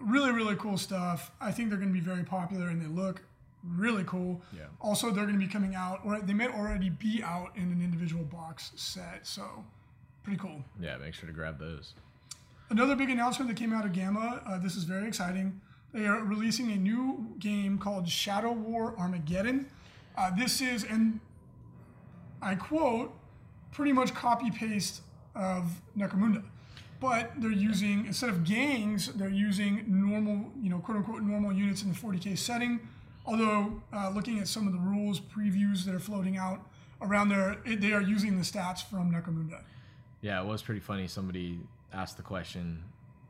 really, 0.00 0.33
really 0.33 0.56
cool 0.56 0.78
stuff. 0.78 1.30
I 1.40 1.50
think 1.52 1.68
they're 1.68 1.78
going 1.78 1.90
to 1.92 1.94
be 1.94 2.00
very 2.04 2.25
popular, 2.25 2.68
and 2.68 2.80
they 2.80 2.87
look 2.87 3.23
really 3.66 4.04
cool. 4.04 4.40
Yeah. 4.52 4.64
Also, 4.80 5.11
they're 5.11 5.25
going 5.26 5.38
to 5.38 5.44
be 5.47 5.50
coming 5.50 5.75
out, 5.75 6.00
or 6.04 6.21
they 6.21 6.35
may 6.35 6.49
already 6.49 6.90
be 6.90 7.23
out 7.23 7.52
in 7.56 7.64
an 7.73 7.80
individual 7.83 8.25
box 8.25 8.73
set. 8.76 9.26
So, 9.26 9.64
pretty 10.23 10.38
cool. 10.38 10.64
Yeah, 10.80 10.97
make 10.99 11.14
sure 11.14 11.26
to 11.26 11.33
grab 11.35 11.59
those. 11.59 11.94
Another 12.71 12.97
big 12.97 13.11
announcement 13.11 13.49
that 13.50 13.56
came 13.56 13.73
out 13.73 13.85
of 13.85 13.92
GAMA. 13.92 14.42
Uh, 14.47 14.59
this 14.59 14.75
is 14.76 14.85
very 14.85 15.06
exciting. 15.06 15.61
They 15.92 16.06
are 16.06 16.23
releasing 16.25 16.73
a 16.73 16.76
new 16.76 17.35
game 17.38 17.78
called 17.78 18.09
Shadow 18.09 18.52
War 18.52 18.94
Armageddon. 18.99 19.66
Uh, 20.16 20.30
this 20.37 20.61
is, 20.61 20.83
and 20.85 21.21
I 22.44 22.54
quote, 22.54 23.12
pretty 23.72 23.92
much 23.92 24.14
copy 24.14 24.50
paste 24.50 25.00
of 25.34 25.80
Necromunda. 25.96 26.44
But 27.00 27.32
they're 27.38 27.50
using, 27.50 28.06
instead 28.06 28.30
of 28.30 28.44
gangs, 28.44 29.08
they're 29.14 29.28
using 29.28 29.84
normal, 29.88 30.52
you 30.60 30.70
know, 30.70 30.78
quote 30.78 30.98
unquote, 30.98 31.22
normal 31.22 31.52
units 31.52 31.82
in 31.82 31.88
the 31.88 31.94
40k 31.94 32.38
setting. 32.38 32.80
Although, 33.26 33.82
uh, 33.92 34.10
looking 34.10 34.38
at 34.38 34.48
some 34.48 34.66
of 34.66 34.72
the 34.72 34.78
rules 34.78 35.20
previews 35.20 35.84
that 35.86 35.94
are 35.94 36.00
floating 36.00 36.36
out 36.36 36.60
around 37.00 37.30
there, 37.30 37.56
it, 37.64 37.80
they 37.80 37.92
are 37.92 38.02
using 38.02 38.36
the 38.36 38.44
stats 38.44 38.82
from 38.82 39.10
Necromunda. 39.12 39.62
Yeah, 40.20 40.40
it 40.40 40.46
was 40.46 40.62
pretty 40.62 40.80
funny. 40.80 41.08
Somebody 41.08 41.58
asked 41.92 42.16
the 42.16 42.22
question 42.22 42.82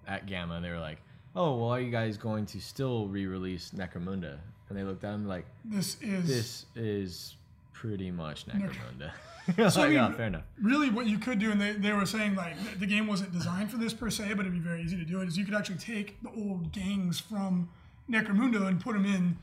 at 0.06 0.26
GAMA, 0.26 0.56
and 0.56 0.64
they 0.64 0.70
were 0.70 0.80
like, 0.80 1.00
"Oh, 1.34 1.56
well, 1.56 1.70
are 1.70 1.80
you 1.80 1.90
guys 1.90 2.16
going 2.16 2.46
to 2.46 2.60
still 2.60 3.08
re-release 3.08 3.70
Necromunda?" 3.70 4.38
and 4.68 4.78
they 4.78 4.82
looked 4.82 5.04
at 5.04 5.14
him 5.14 5.26
like, 5.26 5.46
This 5.64 5.96
is 6.00 6.26
"This 6.26 6.66
is 6.74 7.36
pretty 7.74 8.10
much 8.10 8.46
Necromunda." 8.46 9.10
So, 9.46 9.62
like, 9.62 9.76
I 9.76 9.88
mean, 9.90 9.98
"Oh, 9.98 10.12
fair 10.16 10.26
enough. 10.28 10.44
really 10.62 10.88
what 10.88 11.04
you 11.04 11.18
could 11.18 11.38
do, 11.38 11.50
and 11.50 11.60
they, 11.60 11.72
they 11.72 11.92
were 11.92 12.06
saying 12.06 12.34
like 12.34 12.56
the- 12.72 12.78
the 12.78 12.86
game 12.86 13.06
wasn't 13.06 13.30
designed 13.30 13.70
for 13.70 13.76
this 13.76 13.92
per 13.92 14.08
se, 14.08 14.28
but 14.30 14.40
it'd 14.40 14.54
be 14.54 14.58
very 14.58 14.80
easy 14.80 14.96
to 14.96 15.04
do 15.04 15.20
it. 15.20 15.28
Is 15.28 15.36
you 15.36 15.44
could 15.44 15.52
actually 15.54 15.76
take 15.76 16.18
the 16.22 16.30
old 16.30 16.72
gangs 16.72 17.20
from 17.20 17.68
Necromunda 18.10 18.66
and 18.66 18.80
put 18.80 18.94
them 18.94 19.04
in 19.04 19.36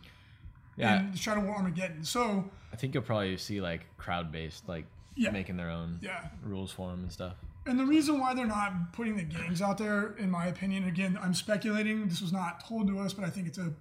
Yeah, 0.75 1.01
in 1.01 1.13
Shadow 1.13 1.41
War 1.41 1.55
Armageddon. 1.57 2.03
So 2.03 2.49
I 2.73 2.77
think 2.77 2.95
you'll 2.95 3.03
probably 3.03 3.37
see 3.37 3.61
like 3.61 3.85
crowd-based, 3.97 4.67
like 4.67 4.85
Yeah. 5.15 5.29
making 5.29 5.57
their 5.57 5.69
own 5.69 5.99
yeah, 6.01 6.29
rules 6.43 6.71
for 6.71 6.89
them 6.89 7.01
and 7.03 7.11
stuff. 7.11 7.35
And 7.67 7.79
the 7.79 7.85
reason 7.85 8.19
why 8.19 8.33
they're 8.33 8.47
not 8.47 8.93
putting 8.93 9.17
the 9.17 9.23
gangs 9.23 9.61
out 9.61 9.77
there, 9.77 10.15
in 10.17 10.31
my 10.31 10.47
opinion, 10.47 10.85
again, 10.87 11.15
I'm 11.21 11.35
speculating. 11.35 12.07
This 12.07 12.21
was 12.21 12.33
not 12.33 12.65
told 12.67 12.87
to 12.87 12.97
us, 12.97 13.13
but 13.13 13.23
I 13.23 13.29
think 13.29 13.45
it's 13.47 13.59
a 13.59 13.71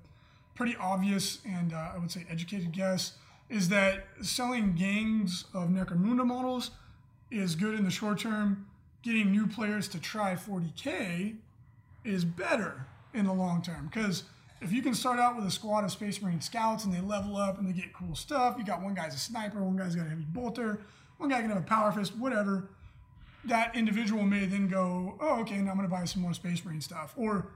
pretty 0.54 0.76
obvious 0.76 1.38
and 1.47 1.73
uh, 1.73 1.92
I 1.95 1.97
would 1.99 2.11
say 2.11 2.26
educated 2.28 2.73
guess, 2.73 3.14
is 3.50 3.69
that 3.69 4.04
selling 4.23 4.75
gangs 4.75 5.45
of 5.52 5.69
Necromunda 5.69 6.25
models 6.25 6.71
is 7.30 7.54
good 7.54 7.75
in 7.75 7.85
the 7.85 7.90
short 7.90 8.21
term. 8.21 8.66
Getting 9.02 9.30
new 9.33 9.47
players 9.47 9.88
to 9.88 10.00
try 10.00 10.35
40k 10.35 11.37
is 12.04 12.25
better 12.25 12.87
in 13.12 13.26
the 13.26 13.33
long 13.33 13.61
term 13.61 13.88
because 13.92 14.25
if 14.61 14.73
you 14.73 14.83
can 14.83 14.95
start 14.95 15.19
out 15.19 15.37
with 15.37 15.47
a 15.47 15.50
squad 15.50 15.85
of 15.85 15.90
Space 15.90 16.21
Marine 16.23 16.40
scouts 16.40 16.85
and 16.85 16.95
they 16.95 17.00
level 17.00 17.37
up 17.37 17.59
and 17.59 17.66
they 17.66 17.73
get 17.73 17.92
cool 17.92 18.14
stuff, 18.14 18.57
you 18.59 18.64
got 18.64 18.83
one 18.83 18.95
guy's 18.95 19.14
a 19.14 19.19
sniper, 19.19 19.62
one 19.62 19.76
guy's 19.76 19.97
got 19.97 20.07
a 20.07 20.11
heavy 20.11 20.26
bolter, 20.28 20.80
one 21.16 21.28
guy 21.28 21.40
can 21.40 21.49
have 21.49 21.59
a 21.59 21.62
power 21.62 21.90
fist, 21.92 22.16
whatever 22.16 22.69
that 23.45 23.75
individual 23.75 24.23
may 24.25 24.45
then 24.45 24.69
go, 24.69 25.16
oh, 25.21 25.40
okay, 25.40 25.57
now 25.57 25.71
I'm 25.71 25.76
going 25.76 25.88
to 25.88 25.95
buy 25.95 26.04
some 26.04 26.23
more 26.23 26.35
Space 26.35 26.64
Marine 26.64 26.80
stuff, 26.80 27.14
or 27.16 27.47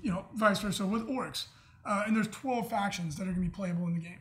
you 0.00 0.10
know, 0.10 0.26
vice 0.34 0.60
versa 0.60 0.86
with 0.86 1.08
orcs. 1.08 1.46
Uh, 1.84 2.04
and 2.06 2.16
there's 2.16 2.28
12 2.28 2.68
factions 2.68 3.16
that 3.16 3.24
are 3.24 3.32
going 3.32 3.36
to 3.36 3.40
be 3.42 3.48
playable 3.48 3.86
in 3.88 3.94
the 3.94 4.00
game. 4.00 4.20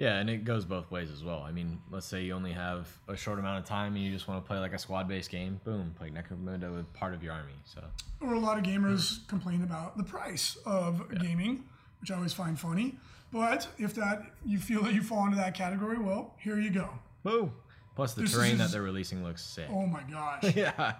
Yeah, 0.00 0.16
and 0.16 0.30
it 0.30 0.44
goes 0.44 0.64
both 0.64 0.90
ways 0.90 1.10
as 1.10 1.22
well. 1.22 1.40
I 1.42 1.52
mean, 1.52 1.78
let's 1.90 2.06
say 2.06 2.22
you 2.22 2.32
only 2.32 2.52
have 2.52 2.88
a 3.06 3.14
short 3.14 3.38
amount 3.38 3.58
of 3.58 3.66
time 3.66 3.94
and 3.96 4.02
you 4.02 4.10
just 4.10 4.26
want 4.26 4.42
to 4.42 4.48
play 4.48 4.58
like 4.58 4.72
a 4.72 4.78
squad-based 4.78 5.28
game. 5.30 5.60
Boom, 5.62 5.94
play 5.98 6.08
Necromunda 6.10 6.74
with 6.74 6.90
part 6.94 7.12
of 7.12 7.22
your 7.22 7.34
army. 7.34 7.52
So 7.66 7.84
Or 8.22 8.32
a 8.32 8.38
lot 8.40 8.56
of 8.56 8.64
gamers 8.64 9.28
complain 9.28 9.62
about 9.62 9.98
the 9.98 10.02
price 10.02 10.56
of 10.64 11.06
gaming, 11.20 11.64
which 12.00 12.10
I 12.10 12.16
always 12.16 12.32
find 12.32 12.58
funny. 12.58 12.96
But 13.30 13.68
if 13.76 13.94
that 13.96 14.22
you 14.46 14.58
feel 14.58 14.82
that 14.84 14.94
you 14.94 15.02
fall 15.02 15.26
into 15.26 15.36
that 15.36 15.54
category, 15.54 15.98
well, 15.98 16.34
here 16.38 16.58
you 16.58 16.70
go. 16.70 16.88
boom. 17.22 17.52
Plus 17.94 18.14
the 18.14 18.22
This 18.22 18.32
terrain 18.32 18.52
is- 18.52 18.58
that 18.58 18.70
they're 18.70 18.80
releasing 18.82 19.22
looks 19.22 19.44
sick. 19.44 19.66
Oh 19.70 19.84
my 19.84 20.02
gosh! 20.10 20.44
yeah. 20.56 20.72
Yeah, 20.78 20.94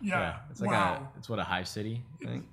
Yeah, 0.00 0.36
it's 0.50 0.60
like 0.62 0.70
wow. 0.70 1.10
a 1.14 1.18
it's 1.18 1.28
what 1.28 1.38
a 1.38 1.44
hive 1.44 1.68
city. 1.68 2.02
I 2.22 2.26
think 2.26 2.46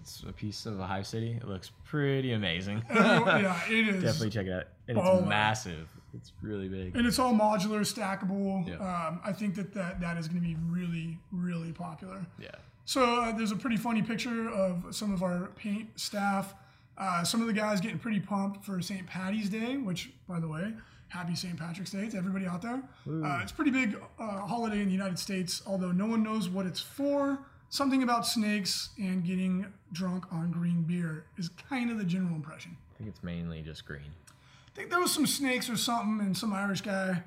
it's 0.00 0.22
a 0.28 0.32
piece 0.32 0.66
of 0.66 0.78
a 0.80 0.86
hive 0.86 1.06
city. 1.06 1.38
It 1.40 1.46
looks 1.48 1.70
pretty 1.84 2.32
amazing. 2.32 2.82
Yeah, 2.90 3.60
it 3.68 3.88
is. 3.96 4.02
Definitely 4.02 4.30
check 4.30 4.46
it 4.46 4.52
out. 4.52 4.64
And 4.88 4.98
it's 4.98 5.26
massive. 5.26 5.88
It's 6.14 6.32
really 6.40 6.68
big. 6.68 6.96
and 6.96 7.06
it's 7.06 7.18
all 7.18 7.34
modular, 7.34 7.80
stackable. 7.80 8.66
Yeah. 8.66 8.76
Um, 8.76 9.20
I 9.24 9.32
think 9.32 9.54
that, 9.56 9.74
that 9.74 10.00
that 10.00 10.16
is 10.16 10.26
going 10.28 10.40
to 10.40 10.46
be 10.46 10.56
really, 10.68 11.18
really 11.32 11.72
popular. 11.72 12.24
Yeah. 12.40 12.48
So 12.86 13.20
uh, 13.22 13.32
there's 13.36 13.52
a 13.52 13.56
pretty 13.56 13.76
funny 13.76 14.00
picture 14.02 14.48
of 14.48 14.86
some 14.90 15.12
of 15.12 15.22
our 15.22 15.48
paint 15.56 15.88
staff. 16.00 16.54
Uh, 16.96 17.22
some 17.22 17.40
of 17.42 17.46
the 17.46 17.52
guys 17.52 17.80
getting 17.80 17.98
pretty 17.98 18.18
pumped 18.18 18.64
for 18.64 18.80
St. 18.80 19.06
Patty's 19.06 19.48
Day, 19.50 19.76
which, 19.76 20.10
by 20.26 20.40
the 20.40 20.48
way, 20.48 20.72
happy 21.08 21.34
St. 21.36 21.56
Patrick's 21.56 21.90
Day 21.90 22.08
to 22.08 22.16
everybody 22.16 22.46
out 22.46 22.62
there. 22.62 22.82
Uh, 23.06 23.40
it's 23.42 23.52
a 23.52 23.54
pretty 23.54 23.70
big 23.70 24.00
uh, 24.18 24.38
holiday 24.46 24.80
in 24.80 24.86
the 24.86 24.92
United 24.92 25.18
States, 25.18 25.62
although 25.66 25.92
no 25.92 26.06
one 26.06 26.22
knows 26.22 26.48
what 26.48 26.64
it's 26.66 26.80
for. 26.80 27.38
Something 27.70 28.02
about 28.02 28.26
snakes 28.26 28.90
and 28.98 29.24
getting 29.24 29.66
drunk 29.92 30.24
on 30.32 30.50
green 30.50 30.82
beer 30.82 31.26
is 31.36 31.50
kind 31.68 31.90
of 31.90 31.98
the 31.98 32.04
general 32.04 32.34
impression. 32.34 32.76
I 32.94 32.98
think 32.98 33.10
it's 33.10 33.22
mainly 33.22 33.60
just 33.60 33.84
green. 33.84 34.10
I 34.28 34.70
think 34.74 34.90
there 34.90 35.00
was 35.00 35.12
some 35.12 35.26
snakes 35.26 35.68
or 35.68 35.76
something, 35.76 36.24
and 36.24 36.36
some 36.36 36.52
Irish 36.52 36.80
guy 36.80 37.22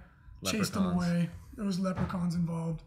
chased 0.46 0.74
them 0.74 0.88
away. 0.88 1.30
There 1.56 1.66
was 1.66 1.80
leprechauns 1.80 2.34
involved. 2.36 2.82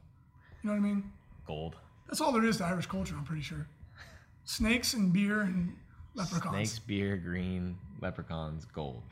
You 0.63 0.71
know 0.71 0.75
what 0.75 0.85
I 0.85 0.89
mean? 0.89 1.13
Gold. 1.47 1.77
That's 2.09 2.21
all 2.21 2.33
there 2.33 2.45
is 2.45 2.57
to 2.59 2.65
Irish 2.65 2.87
culture, 2.87 3.15
I'm 3.17 3.25
pretty 3.25 3.43
sure. 3.43 3.67
Snakes 4.45 4.95
and 4.95 5.13
beer 5.13 5.43
and 5.43 5.77
leprechauns. 6.15 6.55
Snakes, 6.55 6.79
beer, 6.81 7.17
green, 7.17 7.79
leprechauns, 8.01 8.65
gold. 8.65 9.03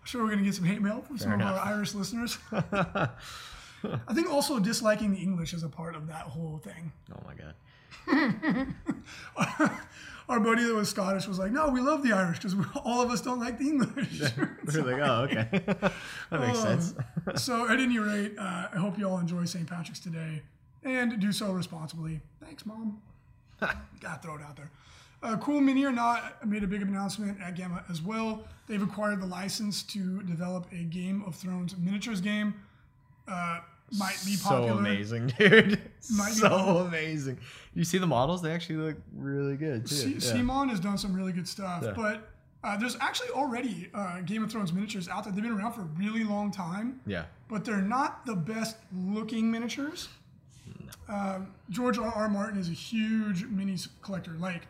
I'm 0.00 0.06
sure 0.06 0.22
we're 0.22 0.30
going 0.30 0.40
to 0.40 0.44
get 0.44 0.54
some 0.54 0.64
hate 0.64 0.82
mail 0.82 1.02
from 1.02 1.18
some 1.18 1.32
of 1.32 1.40
our 1.40 1.58
Irish 1.60 1.94
listeners. 1.94 2.38
I 2.52 4.14
think 4.14 4.30
also 4.30 4.58
disliking 4.58 5.12
the 5.12 5.20
English 5.20 5.54
is 5.54 5.62
a 5.62 5.68
part 5.68 5.94
of 5.94 6.08
that 6.08 6.22
whole 6.22 6.58
thing. 6.58 6.92
Oh 7.12 7.22
my 7.24 7.34
god. 7.34 7.54
Our 10.28 10.38
buddy 10.40 10.62
that 10.64 10.74
was 10.74 10.88
Scottish 10.88 11.26
was 11.26 11.38
like, 11.38 11.50
no, 11.52 11.68
we 11.68 11.80
love 11.80 12.02
the 12.02 12.12
Irish 12.12 12.38
because 12.38 12.54
all 12.84 13.02
of 13.02 13.10
us 13.10 13.20
don't 13.20 13.40
like 13.40 13.58
the 13.58 13.64
English. 13.68 14.20
We're 14.74 14.82
like, 14.82 15.02
oh, 15.06 15.22
okay. 15.24 15.48
that 16.30 16.40
makes 16.40 16.58
Oh. 16.60 16.64
sense. 16.64 16.94
so, 17.36 17.68
at 17.68 17.80
any 17.80 17.98
rate, 17.98 18.34
uh, 18.38 18.68
I 18.72 18.76
hope 18.76 18.98
you 18.98 19.08
all 19.08 19.18
enjoy 19.18 19.44
St. 19.44 19.66
Patrick's 19.68 20.00
today 20.00 20.42
and 20.84 21.20
do 21.20 21.32
so 21.32 21.52
responsibly. 21.52 22.20
Thanks, 22.42 22.64
Mom. 22.64 23.02
Gotta 23.60 24.20
throw 24.22 24.36
it 24.36 24.42
out 24.42 24.56
there. 24.56 24.70
Uh, 25.22 25.36
cool 25.36 25.60
Mini 25.60 25.84
or 25.84 25.92
Not 25.92 26.46
made 26.48 26.64
a 26.64 26.66
big 26.66 26.82
announcement 26.82 27.38
at 27.40 27.54
GAMA 27.54 27.84
as 27.90 28.00
well. 28.00 28.44
They've 28.68 28.82
acquired 28.82 29.20
the 29.20 29.26
license 29.26 29.82
to 29.84 30.22
develop 30.22 30.66
a 30.72 30.84
Game 30.84 31.22
of 31.26 31.34
Thrones 31.36 31.76
miniatures 31.76 32.20
game. 32.20 32.54
Uh, 33.28 33.60
might 33.98 34.18
be 34.24 34.36
so 34.36 34.64
amazing, 34.64 35.26
dude. 35.38 35.80
Might 36.16 36.32
so 36.32 36.48
popular. 36.48 36.88
amazing. 36.88 37.38
You 37.74 37.84
see 37.84 37.98
the 37.98 38.06
models? 38.06 38.42
They 38.42 38.52
actually 38.52 38.76
look 38.76 38.96
really 39.14 39.56
good 39.56 39.86
too. 39.86 39.94
C- 39.94 40.12
yeah. 40.14 40.18
CMON 40.42 40.68
has 40.70 40.80
done 40.80 40.98
some 40.98 41.14
really 41.14 41.32
good 41.32 41.48
stuff, 41.48 41.82
Yeah. 41.84 41.92
but 41.96 42.28
uh, 42.64 42.76
there's 42.76 42.96
actually 43.00 43.30
already 43.30 43.90
uh, 43.94 44.20
Game 44.20 44.44
of 44.44 44.50
Thrones 44.52 44.72
miniatures 44.72 45.08
out 45.08 45.24
there. 45.24 45.32
They've 45.32 45.42
been 45.42 45.52
around 45.52 45.72
for 45.72 45.80
a 45.82 45.88
really 45.98 46.24
long 46.24 46.50
time. 46.52 47.00
yeah. 47.06 47.24
but 47.48 47.64
they're 47.64 47.82
not 47.82 48.24
the 48.26 48.34
best 48.36 48.76
looking 48.94 49.50
miniatures. 49.50 50.08
Um, 51.08 51.48
George 51.70 51.98
R. 51.98 52.12
R. 52.14 52.28
Martin 52.28 52.58
is 52.60 52.68
a 52.68 52.72
huge 52.72 53.44
minis 53.44 53.88
collector, 54.02 54.32
like 54.38 54.62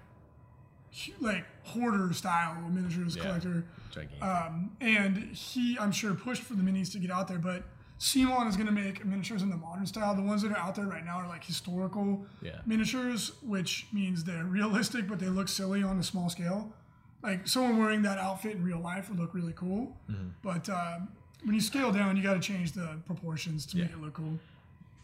like 1.21 1.45
hoarder 1.65 2.13
style 2.13 2.57
miniatures 2.71 3.17
Yeah. 3.17 3.23
collector. 3.23 3.65
Gigantic. 3.91 4.23
Um, 4.23 4.71
and 4.81 5.17
he, 5.35 5.79
I'm 5.79 5.93
sure, 5.93 6.15
pushed 6.15 6.43
for 6.43 6.55
the 6.55 6.63
minis 6.63 6.91
to 6.93 6.99
get 6.99 7.11
out 7.11 7.29
there. 7.29 7.39
But 7.39 7.63
CMON 8.03 8.49
is 8.49 8.57
going 8.57 8.67
to 8.67 8.73
make 8.73 9.05
miniatures 9.05 9.43
in 9.43 9.49
the 9.51 9.57
modern 9.57 9.87
style. 9.87 10.13
The 10.17 10.23
ones 10.23 10.43
that 10.43 10.51
are 10.51 10.59
out 10.59 10.75
there 10.75 10.87
right 10.87 11.05
now 11.05 11.19
are 11.19 11.29
like 11.29 11.45
historical 11.45 12.27
Yeah. 12.41 12.59
miniatures, 12.67 13.31
which 13.43 13.87
means 13.93 14.25
they're 14.25 14.45
realistic, 14.45 15.07
but 15.07 15.21
they 15.21 15.29
look 15.29 15.47
silly 15.47 15.85
on 15.85 16.01
a 16.01 16.03
small 16.03 16.29
scale. 16.29 16.73
Like 17.23 17.47
someone 17.47 17.79
wearing 17.79 18.03
that 18.03 18.19
outfit 18.19 18.57
in 18.57 18.65
real 18.65 18.81
life 18.81 19.09
would 19.09 19.21
look 19.21 19.35
really 19.35 19.53
cool. 19.53 19.97
Mm-hmm. 20.11 20.31
But 20.43 20.69
um, 20.69 21.11
when 21.45 21.55
you 21.55 21.61
scale 21.61 21.93
down, 21.93 22.17
you 22.17 22.25
got 22.25 22.35
to 22.35 22.41
change 22.41 22.73
the 22.73 22.99
proportions 23.07 23.65
to 23.67 23.77
make 23.77 23.91
it 23.93 24.01
look 24.01 24.15
cool. 24.15 24.37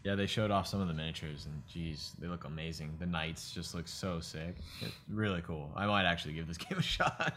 Yeah, 0.03 0.15
they 0.15 0.27
showed 0.27 0.49
off 0.49 0.65
some 0.67 0.79
of 0.79 0.87
the 0.87 0.93
miniatures, 0.93 1.45
and 1.45 1.61
geez, 1.67 2.13
they 2.19 2.27
look 2.27 2.45
amazing. 2.45 2.95
The 2.99 3.05
knights 3.05 3.51
just 3.51 3.75
look 3.75 3.87
so 3.87 4.21
sick. 4.21 4.55
It's 4.81 4.95
really 5.09 5.41
cool. 5.41 5.69
I 5.75 5.85
might 5.87 6.05
actually 6.05 6.33
give 6.35 6.47
this 6.47 6.57
game 6.57 6.77
a 6.79 6.81
shot. 6.81 7.33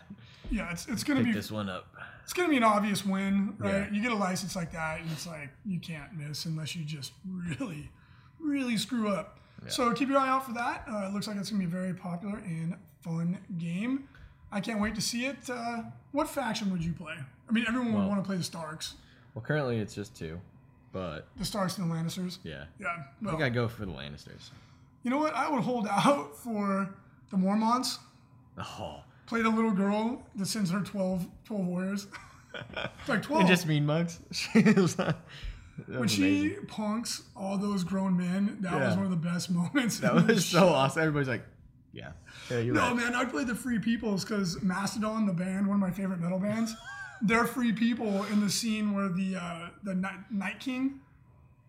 Yeah, 0.50 0.71
it's 0.71 0.87
it's 0.87 1.02
gonna 1.02 1.21
Pick 1.21 1.28
be 1.28 1.33
this 1.33 1.50
one 1.50 1.69
up. 1.69 1.88
it's 2.23 2.33
gonna 2.33 2.49
be 2.49 2.57
an 2.57 2.62
obvious 2.62 3.04
win, 3.04 3.54
right? 3.59 3.73
Yeah. 3.73 3.90
You 3.90 4.00
get 4.02 4.12
a 4.12 4.16
license 4.16 4.54
like 4.54 4.71
that, 4.73 5.00
and 5.00 5.11
it's 5.11 5.26
like 5.26 5.50
you 5.66 5.81
can't 5.81 6.12
miss 6.16 6.45
unless 6.45 6.76
you 6.76 6.85
just 6.85 7.12
really, 7.28 7.90
really 8.38 8.76
screw 8.76 9.09
up. 9.09 9.38
So 9.69 9.92
keep 9.92 10.09
your 10.09 10.19
eye 10.19 10.28
out 10.28 10.45
for 10.45 10.52
that. 10.54 10.85
Uh, 10.90 11.07
it 11.07 11.12
looks 11.12 11.26
like 11.28 11.37
it's 11.37 11.50
gonna 11.50 11.61
be 11.61 11.66
a 11.66 11.69
very 11.69 11.95
popular 11.95 12.38
and 12.38 12.76
fun 13.00 13.38
game. 13.59 14.09
I 14.50 14.61
can't 14.61 14.81
wait 14.81 14.95
to 14.97 15.00
see 15.00 15.25
it. 15.26 15.49
Uh, 15.49 15.83
what 16.12 16.28
faction 16.28 16.71
would 16.73 16.85
you 16.85 16.92
play? 16.92 17.14
I 17.49 17.52
mean, 17.52 17.64
everyone 17.66 17.95
would 17.95 18.07
want 18.09 18.23
to 18.23 18.26
play 18.26 18.37
the 18.37 18.42
Starks, 18.45 18.95
Well, 19.35 19.42
currently 19.42 19.78
it's 19.78 19.95
just 19.95 20.14
two, 20.16 20.40
but 20.93 21.27
the 21.37 21.45
Starks 21.45 21.79
and 21.79 21.91
the 21.91 21.95
Lannisters. 21.95 22.39
yeah, 22.45 22.65
Yeah. 22.79 22.89
I 23.27 23.31
think 23.31 23.43
I'd 23.43 23.55
go 23.55 23.69
for 23.69 23.85
the 23.87 23.93
Lannisters. 23.93 24.51
you 25.03 25.11
know 25.11 25.19
what? 25.19 25.35
I 25.35 25.49
would 25.51 25.63
hold 25.63 25.87
out 25.89 26.37
for 26.37 26.95
the 27.31 27.37
Mormonts. 27.37 27.99
Oh, 28.59 29.01
played 29.27 29.47
a 29.47 29.51
little 29.51 29.71
girl 29.73 30.23
that 30.37 30.47
sends 30.47 30.71
her 30.71 30.81
12, 30.81 31.27
12 31.47 31.67
warriors. 31.67 32.07
It's 32.55 33.09
like 33.09 33.23
12. 33.23 33.41
and 33.41 33.49
just 33.49 33.67
mean 33.67 33.87
mugs. 33.87 34.21
That 35.89 35.99
when 36.01 36.07
she 36.09 36.23
amazing. 36.49 36.67
punks 36.67 37.23
all 37.35 37.57
those 37.57 37.83
grown 37.83 38.15
men, 38.15 38.59
that 38.61 38.79
was 38.79 38.95
one 38.95 39.05
of 39.07 39.11
the 39.11 39.17
best 39.17 39.51
moments. 39.51 40.01
That 40.01 40.15
was 40.15 40.45
so 40.45 40.59
show. 40.59 40.69
awesome. 40.69 41.01
Everybody's 41.01 41.29
like, 41.29 41.45
yeah, 41.95 42.13
yeah, 42.51 42.63
No, 42.65 42.89
right. 42.89 42.97
man, 42.97 43.15
I'd 43.15 43.31
play 43.31 43.45
the 43.45 43.55
Free 43.55 43.79
Peoples 43.79 44.23
because 44.23 44.63
Mastodon, 44.63 45.25
the 45.27 45.33
band, 45.33 45.67
one 45.67 45.77
of 45.77 45.81
my 45.81 45.91
favorite 45.91 46.21
metal 46.21 46.39
bands, 46.39 46.75
they're 47.23 47.47
Free 47.47 47.73
People 47.73 48.25
in 48.25 48.41
the 48.41 48.50
scene 48.50 48.95
where 48.95 49.09
the 49.09 49.37
uh, 49.37 49.69
the 49.83 49.95
Night, 49.95 50.31
Night 50.31 50.61
King, 50.61 51.00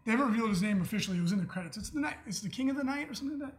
they 0.05 0.11
haven't 0.11 0.27
revealed 0.31 0.49
his 0.49 0.61
name 0.61 0.81
officially. 0.81 1.17
It 1.17 1.21
was 1.21 1.31
in 1.31 1.39
the 1.39 1.45
credits. 1.45 1.77
It's 1.77 1.89
the 1.89 1.99
night. 1.99 2.15
It's 2.27 2.39
the 2.41 2.49
King 2.49 2.69
of 2.69 2.77
the 2.77 2.83
Night 2.83 3.09
or 3.09 3.13
something 3.13 3.39
like 3.39 3.49
that. 3.49 3.57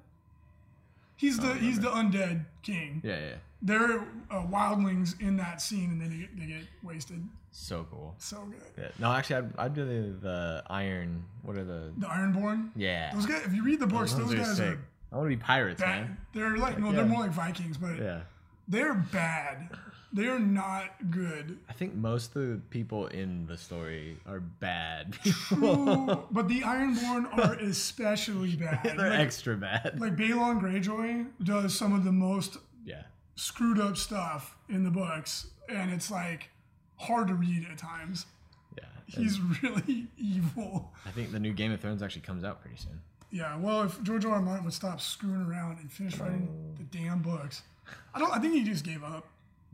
He's 1.17 1.39
the 1.39 1.55
he's 1.55 1.79
the 1.81 1.89
undead 1.91 2.45
king. 2.63 3.01
Yeah, 3.05 3.19
yeah, 3.21 3.35
They're 3.63 4.01
uh, 4.31 4.43
wildlings 4.47 5.21
in 5.21 5.37
that 5.37 5.63
scene, 5.63 5.91
and 5.91 6.01
then 6.01 6.11
they 6.11 6.17
get, 6.19 6.39
they 6.39 6.47
get 6.47 6.65
wasted. 6.83 7.23
so 7.53 7.87
cool. 7.89 8.17
So 8.19 8.39
good. 8.47 8.61
Yeah. 8.77 8.89
No, 8.99 9.13
actually, 9.13 9.37
I'd, 9.37 9.57
I'd 9.57 9.75
do 9.75 9.85
the, 9.85 10.19
the 10.19 10.63
iron. 10.69 11.25
What 11.43 11.57
are 11.57 11.63
the? 11.65 11.93
The 11.99 12.07
Ironborn. 12.07 12.71
Yeah, 12.75 13.15
Those 13.15 13.27
guys, 13.27 13.43
if 13.47 13.55
you 13.55 13.63
read 13.65 13.79
the 13.79 13.87
books, 13.87 14.13
those, 14.15 14.33
are 14.33 14.37
guys 14.37 14.57
sick. 14.57 14.67
are 14.67 14.79
I 15.13 15.17
want 15.17 15.31
to 15.31 15.37
be 15.37 15.41
pirates, 15.43 15.81
bad. 15.81 16.03
man. 16.03 16.17
They're 16.35 16.57
like, 16.57 16.81
no, 16.81 16.91
yeah. 16.91 16.97
they're 16.97 17.05
more 17.05 17.21
like 17.21 17.31
Vikings, 17.31 17.77
but 17.77 17.97
Yeah, 17.97 18.23
they're 18.67 18.95
bad. 18.95 19.69
They 20.15 20.27
are 20.27 20.39
not 20.39 21.11
good. 21.11 21.59
I 21.69 21.73
think 21.73 21.97
most 21.97 22.37
of 22.37 22.43
the 22.43 22.61
people 22.71 23.09
in 23.09 23.49
the 23.49 23.59
story 23.59 24.17
are 24.29 24.39
bad 24.39 25.15
True, 25.25 26.25
but 26.31 26.47
the 26.47 26.61
Ironborn 26.61 27.37
are 27.37 27.55
especially 27.61 28.55
bad. 28.55 28.95
They're 28.97 29.11
like, 29.11 29.19
extra 29.19 29.57
bad. 29.57 29.99
like 30.01 30.15
Balon 30.15 30.61
Greyjoy 30.61 31.27
does 31.43 31.77
some 31.77 31.93
of 31.93 32.05
the 32.05 32.13
most 32.13 32.59
yeah. 32.87 33.03
screwed 33.35 33.81
up 33.81 33.97
stuff 33.97 34.57
in 34.69 34.85
the 34.85 34.91
books, 34.91 35.49
and 35.69 35.93
it's 35.93 36.13
like 36.13 36.49
hard 36.95 37.27
to 37.27 37.35
read 37.35 37.67
at 37.69 37.77
times. 37.77 38.27
Yeah. 38.79 38.85
He's 39.07 39.41
really 39.41 40.07
evil. 40.17 40.93
I 41.05 41.11
think 41.11 41.33
the 41.33 41.41
new 41.41 41.53
Game 41.53 41.73
of 41.73 41.81
Thrones 41.81 42.05
actually 42.05 42.23
comes 42.23 42.45
out 42.45 42.61
pretty 42.61 42.77
soon. 42.77 43.01
Yeah, 43.33 43.57
well, 43.57 43.83
if 43.83 44.01
George 44.05 44.25
R. 44.25 44.35
R. 44.35 44.41
Martin 44.41 44.65
would 44.65 44.75
stop 44.75 45.01
screwing 45.01 45.45
around 45.45 45.79
and 45.81 45.91
finish 45.91 46.17
writing 46.19 46.49
oh. 46.49 46.79
the 46.79 46.85
damn 46.97 47.21
books, 47.21 47.63
I 48.15 48.21
don't. 48.21 48.31
I 48.31 48.39
think 48.39 48.55
he 48.55 48.63
just 48.63 48.85
gave 48.85 49.03
up. 49.03 49.27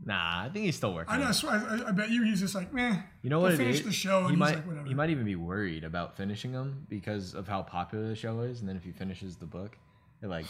Nah, 0.03 0.43
I 0.45 0.49
think 0.51 0.65
he's 0.65 0.75
still 0.75 0.93
working. 0.93 1.13
I 1.13 1.17
know. 1.17 1.27
I, 1.27 1.31
swear, 1.31 1.53
I, 1.53 1.89
I 1.89 1.91
bet 1.91 2.09
you 2.09 2.23
he's 2.23 2.39
just 2.39 2.55
like, 2.55 2.73
man. 2.73 3.03
You 3.21 3.29
know 3.29 3.39
what? 3.39 3.55
Finish 3.55 3.81
the 3.81 3.91
show, 3.91 4.19
and 4.19 4.27
he 4.27 4.31
he's 4.31 4.39
might, 4.39 4.55
like, 4.55 4.67
whatever. 4.67 4.87
He 4.87 4.93
might 4.95 5.09
even 5.11 5.25
be 5.25 5.35
worried 5.35 5.83
about 5.83 6.17
finishing 6.17 6.51
them 6.51 6.87
because 6.89 7.35
of 7.35 7.47
how 7.47 7.61
popular 7.61 8.07
the 8.07 8.15
show 8.15 8.41
is, 8.41 8.61
and 8.61 8.69
then 8.69 8.75
if 8.75 8.83
he 8.83 8.91
finishes 8.91 9.35
the 9.35 9.45
book, 9.45 9.77
it 10.23 10.27
like 10.27 10.45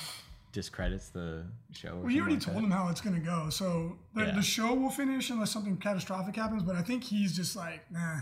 discredits 0.53 1.09
the 1.09 1.43
show. 1.73 1.97
Well, 2.01 2.11
you 2.11 2.21
already 2.21 2.39
something 2.39 2.53
told 2.53 2.55
like 2.55 2.65
him 2.65 2.71
how 2.71 2.89
it's 2.89 3.01
gonna 3.01 3.19
go, 3.19 3.49
so 3.49 3.97
the, 4.15 4.25
Yeah. 4.25 4.35
the 4.35 4.41
show 4.41 4.73
will 4.73 4.89
finish 4.89 5.29
unless 5.29 5.51
something 5.51 5.75
catastrophic 5.77 6.35
happens. 6.35 6.63
But 6.63 6.75
I 6.77 6.81
think 6.81 7.03
he's 7.03 7.35
just 7.35 7.55
like, 7.55 7.89
nah. 7.91 8.19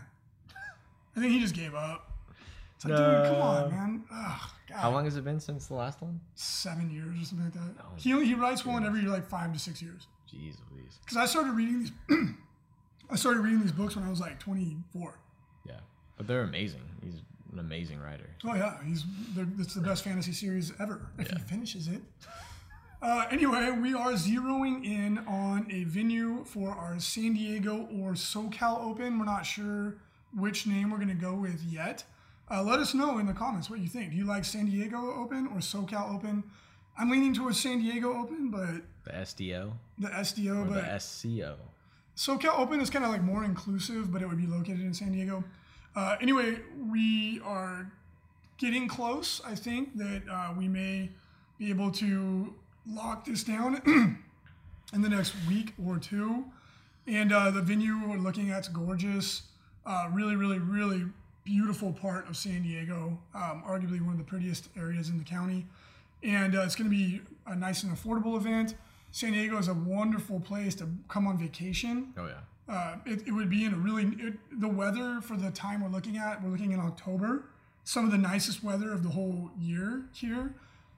I 1.16 1.20
think 1.20 1.32
he 1.34 1.40
just 1.40 1.56
gave 1.56 1.76
up. 1.76 2.12
It's 2.76 2.86
like, 2.86 2.96
dude, 2.98 3.26
come 3.26 3.42
on, 3.42 3.70
man. 3.72 4.04
Ugh, 4.12 4.42
God. 4.70 4.78
How 4.78 4.92
long 4.92 5.04
has 5.06 5.18
it 5.18 5.24
been 5.26 5.40
since 5.40 5.68
the 5.68 5.74
last 5.74 6.02
one? 6.02 6.22
Seven 6.36 6.90
years 6.90 7.22
or 7.22 7.26
something 7.26 7.46
like 7.46 7.54
that. 7.54 7.84
Oh, 7.84 7.90
he 7.98 8.14
only, 8.14 8.26
he 8.28 8.36
writes 8.36 8.66
one 8.66 8.86
every 8.86 9.02
like 9.02 9.28
five 9.28 9.52
to 9.54 9.60
six 9.60 9.82
years. 9.82 10.08
Jeez 10.34 10.56
Louise. 10.72 11.00
Because 11.02 11.18
I 11.18 11.26
started 11.26 11.54
reading 11.54 11.80
these, 11.80 11.92
I 13.12 13.16
started 13.16 13.42
reading 13.42 13.62
these 13.62 13.72
books 13.72 13.96
when 13.96 14.06
I 14.06 14.10
was 14.10 14.20
like 14.20 14.40
24. 14.40 15.20
Yeah, 15.66 15.74
but 16.18 16.28
they're 16.28 16.42
amazing. 16.44 16.82
He's 17.04 17.22
an 17.52 17.60
amazing 17.60 18.00
writer. 18.00 18.30
Oh 18.46 18.54
yeah, 18.54 18.78
he's 18.86 19.06
it's 19.58 19.74
the 19.74 19.82
best 19.82 20.04
fantasy 20.04 20.34
series 20.34 20.72
ever 20.80 21.10
if 21.18 21.30
he 21.30 21.40
finishes 21.40 21.88
it. 21.88 22.02
Uh, 23.02 23.26
anyway, 23.32 23.72
we 23.72 23.94
are 23.94 24.12
zeroing 24.12 24.86
in 24.86 25.20
on 25.20 25.66
a 25.72 25.86
venue 25.86 26.44
for 26.44 26.72
our 26.72 27.00
San 27.00 27.34
Diego 27.34 27.88
or 27.94 28.12
SoCal 28.12 28.84
Open. 28.84 29.18
We're 29.18 29.26
not 29.26 29.46
sure 29.46 29.96
which 30.36 30.68
name 30.68 30.92
we're 30.92 30.98
going 30.98 31.08
to 31.08 31.14
go 31.14 31.34
with 31.34 31.64
yet. 31.64 32.04
Uh, 32.52 32.62
let 32.62 32.80
us 32.80 32.94
know 32.94 33.20
in 33.20 33.26
the 33.26 33.34
comments 33.34 33.70
what 33.70 33.80
you 33.80 33.88
think. 33.88 34.12
Do 34.12 34.18
you 34.18 34.26
like 34.26 34.44
San 34.44 34.66
Diego 34.66 35.14
Open 35.16 35.48
or 35.48 35.60
SoCal 35.60 36.14
Open? 36.14 36.44
I'm 36.98 37.10
leaning 37.10 37.34
towards 37.34 37.60
San 37.60 37.80
Diego 37.80 38.14
Open, 38.14 38.50
but 38.50 38.82
The 39.10 39.16
SDO 39.18 39.74
the 39.98 40.08
SDO, 40.08 40.62
or 40.62 40.66
but 40.66 40.86
the 40.86 41.00
SCO. 41.00 41.56
SoCal 42.16 42.60
Open 42.60 42.82
is 42.82 42.90
kind 42.90 43.06
of 43.06 43.12
like 43.12 43.24
more 43.24 43.44
inclusive, 43.44 44.12
but 44.12 44.22
it 44.22 44.28
would 44.28 44.38
be 44.38 44.48
located 44.48 44.82
in 44.82 44.94
San 44.94 45.12
Diego. 45.12 45.44
Uh, 45.96 46.18
anyway, 46.22 46.60
we 46.90 47.42
are 47.44 47.92
getting 48.58 48.88
close. 48.88 49.42
I 49.46 49.56
think 49.56 49.98
that 49.98 50.24
uh, 50.30 50.54
we 50.58 50.68
may 50.68 51.10
be 51.58 51.70
able 51.70 51.92
to 51.94 52.54
lock 52.86 53.26
this 53.26 53.44
down 53.44 53.82
in 54.94 55.02
the 55.02 55.10
next 55.10 55.34
week 55.48 55.74
or 55.86 55.98
two. 55.98 56.46
And 57.08 57.32
uh, 57.32 57.52
the 57.52 57.62
venue 57.62 58.00
we're 58.08 58.18
looking 58.18 58.52
at 58.52 58.62
is 58.62 58.68
gorgeous. 58.68 59.44
Uh, 59.86 60.10
really, 60.12 60.36
really, 60.36 60.60
really 60.60 61.06
beautiful 61.44 61.92
part 61.92 62.30
of 62.30 62.38
San 62.38 62.64
Diego. 62.64 63.18
Um, 63.34 63.64
arguably 63.68 64.02
one 64.02 64.12
of 64.12 64.18
the 64.18 64.24
prettiest 64.24 64.70
areas 64.78 65.10
in 65.10 65.18
the 65.18 65.24
county. 65.24 65.66
And 66.22 66.56
uh, 66.56 66.62
it's 66.62 66.76
going 66.76 66.90
to 66.90 66.96
be 66.96 67.22
a 67.48 67.56
nice 67.56 67.84
and 67.84 67.96
affordable 67.96 68.36
event. 68.36 68.76
San 69.12 69.34
Diego 69.34 69.58
is 69.58 69.68
a 69.68 69.74
wonderful 69.74 70.40
place 70.40 70.76
to 70.76 70.88
come 71.08 71.28
on 71.28 71.38
vacation. 71.38 72.14
Oh 72.18 72.28
yeah. 72.28 72.74
Uh, 72.74 72.98
it, 73.06 73.28
it 73.28 73.32
would 73.32 73.50
be 73.50 73.66
in 73.66 73.74
a 73.74 73.78
really 73.78 74.04
it, 74.20 74.34
the 74.60 74.68
weather 74.68 75.22
for 75.22 75.36
the 75.36 75.50
time 75.52 75.82
we're 75.82 75.90
looking 75.90 76.18
at. 76.18 76.44
We're 76.44 76.52
looking 76.52 76.72
in 76.72 76.80
October. 76.80 77.46
Some 77.84 78.06
of 78.06 78.12
the 78.12 78.18
nicest 78.18 78.64
weather 78.64 78.92
of 78.92 79.02
the 79.02 79.10
whole 79.10 79.50
year 79.60 80.04
here. 80.14 80.54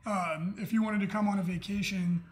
Um, 0.05 0.55
if 0.57 0.73
you 0.73 0.83
wanted 0.83 0.99
to 1.01 1.07
come 1.07 1.27
on 1.27 1.39
a 1.39 1.43
vacation, 1.43 2.23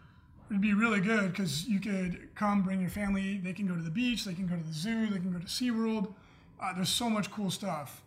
it'd 0.50 0.60
be 0.60 0.74
really 0.74 1.00
good 1.00 1.32
because 1.32 1.66
you 1.66 1.80
could 1.80 2.28
come, 2.34 2.62
bring 2.62 2.80
your 2.80 2.90
family. 2.90 3.38
They 3.38 3.54
can 3.54 3.66
go 3.66 3.74
to 3.74 3.82
the 3.82 3.90
beach. 3.90 4.24
They 4.24 4.34
can 4.34 4.46
go 4.46 4.56
to 4.56 4.62
the 4.62 4.72
zoo. 4.74 5.06
They 5.06 5.18
can 5.18 5.32
go 5.32 5.38
to 5.38 5.46
SeaWorld. 5.46 6.12
Uh, 6.60 6.74
there's 6.74 6.90
so 6.90 7.08
much 7.08 7.30
cool 7.30 7.50
stuff 7.50 8.02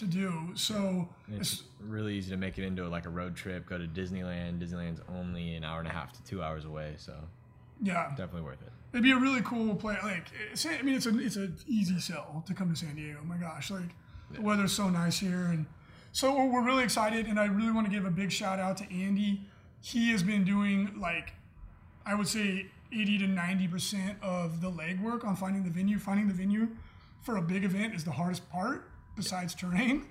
to 0.00 0.06
do. 0.06 0.50
So 0.54 1.08
It's 1.28 1.62
really 1.80 2.16
easy 2.16 2.30
to 2.30 2.36
make 2.36 2.58
it 2.58 2.64
into 2.64 2.86
like 2.88 3.06
a 3.06 3.10
road 3.10 3.36
trip. 3.36 3.66
Go 3.66 3.78
to 3.78 3.86
Disneyland. 3.86 4.60
Disneyland's 4.60 5.00
only 5.08 5.54
an 5.54 5.64
hour 5.64 5.78
and 5.78 5.88
a 5.88 5.92
half 5.92 6.12
to 6.12 6.22
two 6.24 6.42
hours 6.42 6.64
away, 6.64 6.94
so 6.98 7.14
yeah, 7.82 8.08
definitely 8.10 8.42
worth 8.42 8.60
it. 8.62 8.72
It'd 8.92 9.04
be 9.04 9.12
a 9.12 9.18
really 9.18 9.40
cool 9.42 9.74
place. 9.76 9.98
Like, 10.02 10.26
it's, 10.52 10.66
I 10.66 10.82
mean, 10.82 10.96
it's 10.96 11.06
a 11.06 11.18
it's 11.18 11.36
an 11.36 11.56
easy 11.68 11.98
sell 12.00 12.42
to 12.46 12.54
come 12.54 12.68
to 12.70 12.76
San 12.76 12.96
Diego. 12.96 13.18
Oh 13.22 13.24
my 13.24 13.36
gosh, 13.36 13.70
like 13.70 13.90
the 14.32 14.40
weather's 14.42 14.72
so 14.72 14.88
nice 14.90 15.18
here, 15.18 15.46
and 15.46 15.66
so 16.12 16.34
we're- 16.34 16.48
we're 16.48 16.64
really 16.64 16.82
excited. 16.84 17.26
And 17.26 17.38
I 17.38 17.46
really 17.46 17.70
want 17.72 17.86
to 17.86 17.92
give 17.92 18.04
a 18.04 18.10
big 18.10 18.32
shout 18.32 18.58
out 18.58 18.76
to 18.78 18.84
Andy. 18.92 19.42
He 19.80 20.10
has 20.10 20.22
been 20.22 20.44
doing 20.44 20.98
like, 21.00 21.32
I 22.04 22.14
would 22.14 22.26
say, 22.28 22.66
eighty 22.92 23.16
to 23.18 23.26
ninety 23.28 23.68
percent 23.68 24.18
of 24.22 24.60
the 24.60 24.70
legwork 24.70 25.24
on 25.24 25.36
finding 25.36 25.62
the 25.62 25.70
venue. 25.70 25.98
Finding 25.98 26.26
the 26.28 26.34
venue 26.34 26.68
for 27.22 27.36
a 27.36 27.42
big 27.42 27.64
event 27.64 27.94
is 27.94 28.02
the 28.04 28.10
hardest 28.12 28.50
part, 28.50 28.89
besides 29.22 29.54
terrain. 29.54 30.06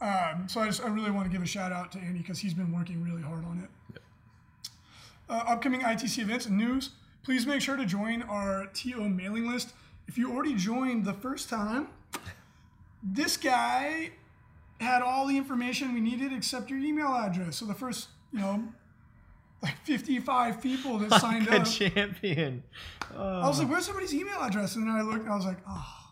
Um, 0.00 0.46
so 0.46 0.60
I 0.60 0.66
just 0.66 0.82
I 0.84 0.88
really 0.88 1.10
want 1.10 1.26
to 1.26 1.32
give 1.32 1.42
a 1.42 1.46
shout 1.46 1.72
out 1.72 1.90
to 1.92 1.98
Andy 1.98 2.18
because 2.18 2.38
he's 2.38 2.54
been 2.54 2.72
working 2.72 3.02
really 3.02 3.22
hard 3.22 3.44
on 3.44 3.60
it 3.64 3.70
uh, 5.28 5.44
upcoming 5.46 5.80
ITC 5.80 6.18
events 6.18 6.46
and 6.46 6.56
news, 6.56 6.90
please 7.22 7.46
make 7.46 7.60
sure 7.60 7.76
to 7.76 7.86
join 7.86 8.22
our 8.22 8.66
TO 8.66 9.08
mailing 9.08 9.50
list. 9.50 9.72
If 10.06 10.16
you 10.16 10.32
already 10.32 10.54
joined 10.54 11.04
the 11.04 11.14
first 11.14 11.48
time, 11.48 11.88
this 13.02 13.36
guy 13.36 14.10
had 14.80 15.02
all 15.02 15.26
the 15.26 15.36
information 15.36 15.94
we 15.94 16.00
needed 16.00 16.32
except 16.32 16.70
your 16.70 16.78
email 16.78 17.08
address. 17.08 17.56
So 17.56 17.64
the 17.64 17.74
first, 17.74 18.08
you 18.32 18.38
know, 18.38 18.64
like 19.62 19.76
55 19.84 20.62
people 20.62 20.98
that 20.98 21.12
signed 21.20 21.46
Good 21.46 21.62
up. 21.62 21.66
champion. 21.66 22.62
I 23.16 23.48
was 23.48 23.58
like, 23.58 23.68
where's 23.68 23.86
somebody's 23.86 24.14
email 24.14 24.38
address? 24.40 24.76
And 24.76 24.86
then 24.86 24.94
I 24.94 25.02
looked 25.02 25.24
and 25.24 25.30
I 25.30 25.36
was 25.36 25.46
like, 25.46 25.58
oh, 25.68 26.05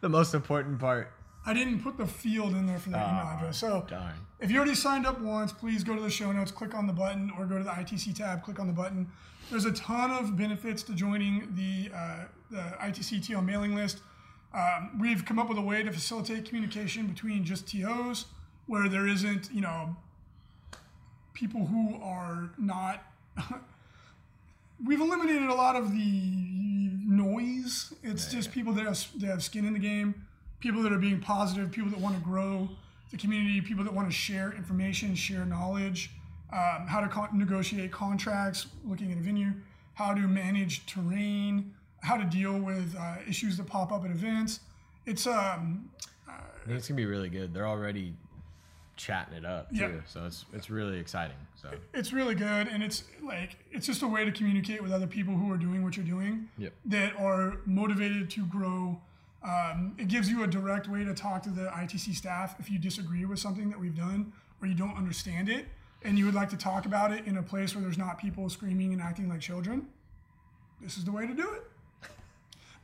The 0.00 0.08
most 0.08 0.34
important 0.34 0.78
part. 0.78 1.12
I 1.44 1.54
didn't 1.54 1.82
put 1.82 1.96
the 1.96 2.06
field 2.06 2.54
in 2.54 2.66
there 2.66 2.78
for 2.78 2.90
that 2.90 3.08
email 3.08 3.36
address. 3.36 3.58
So 3.58 3.84
Darn. 3.88 4.14
If 4.40 4.50
you 4.50 4.58
already 4.58 4.74
signed 4.74 5.06
up 5.06 5.20
once, 5.20 5.52
please 5.52 5.82
go 5.82 5.94
to 5.94 6.00
the 6.00 6.10
show 6.10 6.30
notes, 6.30 6.50
click 6.50 6.74
on 6.74 6.86
the 6.86 6.92
button, 6.92 7.32
or 7.38 7.44
go 7.46 7.58
to 7.58 7.64
the 7.64 7.70
ITC 7.70 8.14
tab, 8.14 8.42
click 8.42 8.60
on 8.60 8.66
the 8.66 8.72
button. 8.72 9.10
There's 9.50 9.64
a 9.64 9.72
ton 9.72 10.10
of 10.10 10.36
benefits 10.36 10.82
to 10.84 10.94
joining 10.94 11.48
the, 11.54 11.90
uh, 11.96 12.24
the 12.50 12.76
ITC 12.80 13.26
TO 13.26 13.40
mailing 13.40 13.74
list. 13.74 14.00
Um, 14.54 14.98
we've 15.00 15.24
come 15.24 15.38
up 15.38 15.48
with 15.48 15.58
a 15.58 15.62
way 15.62 15.82
to 15.82 15.90
facilitate 15.90 16.44
communication 16.44 17.06
between 17.06 17.44
just 17.44 17.66
TOs 17.66 18.26
where 18.66 18.88
there 18.88 19.06
isn't, 19.06 19.50
you 19.52 19.60
know, 19.60 19.96
people 21.34 21.66
who 21.66 22.00
are 22.02 22.50
not. 22.58 23.04
we've 24.84 25.00
eliminated 25.00 25.48
a 25.48 25.54
lot 25.54 25.76
of 25.76 25.92
the 25.92 26.90
noise. 27.06 27.92
It's 28.02 28.30
just 28.30 28.52
people 28.52 28.72
that 28.74 28.84
have, 28.84 29.06
that 29.20 29.26
have 29.26 29.42
skin 29.42 29.64
in 29.64 29.72
the 29.72 29.78
game, 29.78 30.26
people 30.60 30.82
that 30.82 30.92
are 30.92 30.98
being 30.98 31.20
positive, 31.20 31.70
people 31.70 31.90
that 31.90 32.00
want 32.00 32.16
to 32.16 32.22
grow 32.22 32.68
the 33.10 33.16
community, 33.16 33.60
people 33.60 33.84
that 33.84 33.92
want 33.92 34.08
to 34.08 34.14
share 34.14 34.52
information, 34.52 35.14
share 35.14 35.44
knowledge, 35.44 36.10
um, 36.52 36.86
how 36.86 37.00
to 37.00 37.08
con- 37.08 37.30
negotiate 37.32 37.90
contracts, 37.90 38.66
looking 38.84 39.12
at 39.12 39.18
a 39.18 39.20
venue, 39.20 39.52
how 39.94 40.14
to 40.14 40.20
manage 40.20 40.86
terrain, 40.86 41.74
how 42.02 42.16
to 42.16 42.24
deal 42.24 42.58
with 42.58 42.94
uh, 42.98 43.16
issues 43.28 43.56
that 43.56 43.66
pop 43.66 43.92
up 43.92 44.04
at 44.04 44.10
events. 44.10 44.60
It's 45.06 45.26
um, 45.26 45.90
think 46.68 46.78
it's 46.78 46.88
gonna 46.88 46.96
be 46.96 47.06
really 47.06 47.30
good. 47.30 47.52
They're 47.54 47.66
already 47.66 48.14
chatting 48.98 49.34
it 49.34 49.46
up 49.46 49.70
too, 49.70 49.76
Yeah. 49.76 49.90
so 50.06 50.26
it's 50.26 50.44
it's 50.52 50.68
really 50.68 50.98
exciting. 50.98 51.36
So 51.54 51.70
it's 51.94 52.12
really 52.12 52.34
good 52.34 52.68
and 52.68 52.82
it's 52.82 53.04
like 53.22 53.56
it's 53.72 53.86
just 53.86 54.02
a 54.02 54.06
way 54.08 54.24
to 54.24 54.30
communicate 54.32 54.82
with 54.82 54.92
other 54.92 55.06
people 55.06 55.34
who 55.34 55.50
are 55.50 55.56
doing 55.56 55.82
what 55.82 55.96
you're 55.96 56.04
doing 56.06 56.48
Yep. 56.58 56.72
that 56.86 57.16
are 57.16 57.56
motivated 57.64 58.28
to 58.30 58.44
grow 58.46 59.00
um, 59.42 59.94
it 59.98 60.08
gives 60.08 60.28
you 60.28 60.42
a 60.42 60.46
direct 60.48 60.88
way 60.88 61.04
to 61.04 61.14
talk 61.14 61.42
to 61.44 61.50
the 61.50 61.62
itc 61.70 62.12
staff 62.14 62.56
if 62.58 62.68
you 62.70 62.78
disagree 62.78 63.24
with 63.24 63.38
something 63.38 63.70
that 63.70 63.78
we've 63.80 63.96
done 63.96 64.32
or 64.60 64.66
you 64.68 64.74
don't 64.74 64.96
understand 64.96 65.48
it 65.48 65.66
and 66.02 66.18
you 66.18 66.24
would 66.26 66.34
like 66.34 66.50
to 66.50 66.56
talk 66.56 66.86
about 66.86 67.12
it 67.12 67.24
in 67.26 67.36
a 67.38 67.42
place 67.42 67.74
where 67.74 67.82
there's 67.82 67.98
not 67.98 68.18
people 68.18 68.48
screaming 68.48 68.92
and 68.92 69.00
acting 69.02 69.28
like 69.28 69.40
children 69.40 69.86
this 70.80 70.96
is 70.98 71.04
the 71.04 71.12
way 71.12 71.26
to 71.26 71.34
do 71.34 71.48
it 71.54 72.10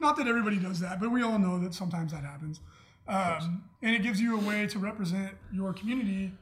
not 0.00 0.16
that 0.16 0.26
everybody 0.26 0.56
does 0.56 0.80
that 0.80 0.98
but 1.00 1.10
we 1.10 1.22
all 1.22 1.38
know 1.38 1.58
that 1.58 1.74
sometimes 1.74 2.12
that 2.12 2.22
happens 2.24 2.60
um, 3.08 3.64
and 3.82 3.94
it 3.94 4.02
gives 4.02 4.20
you 4.20 4.38
a 4.38 4.40
way 4.40 4.66
to 4.66 4.78
represent 4.78 5.32
your 5.52 5.72
community 5.72 6.32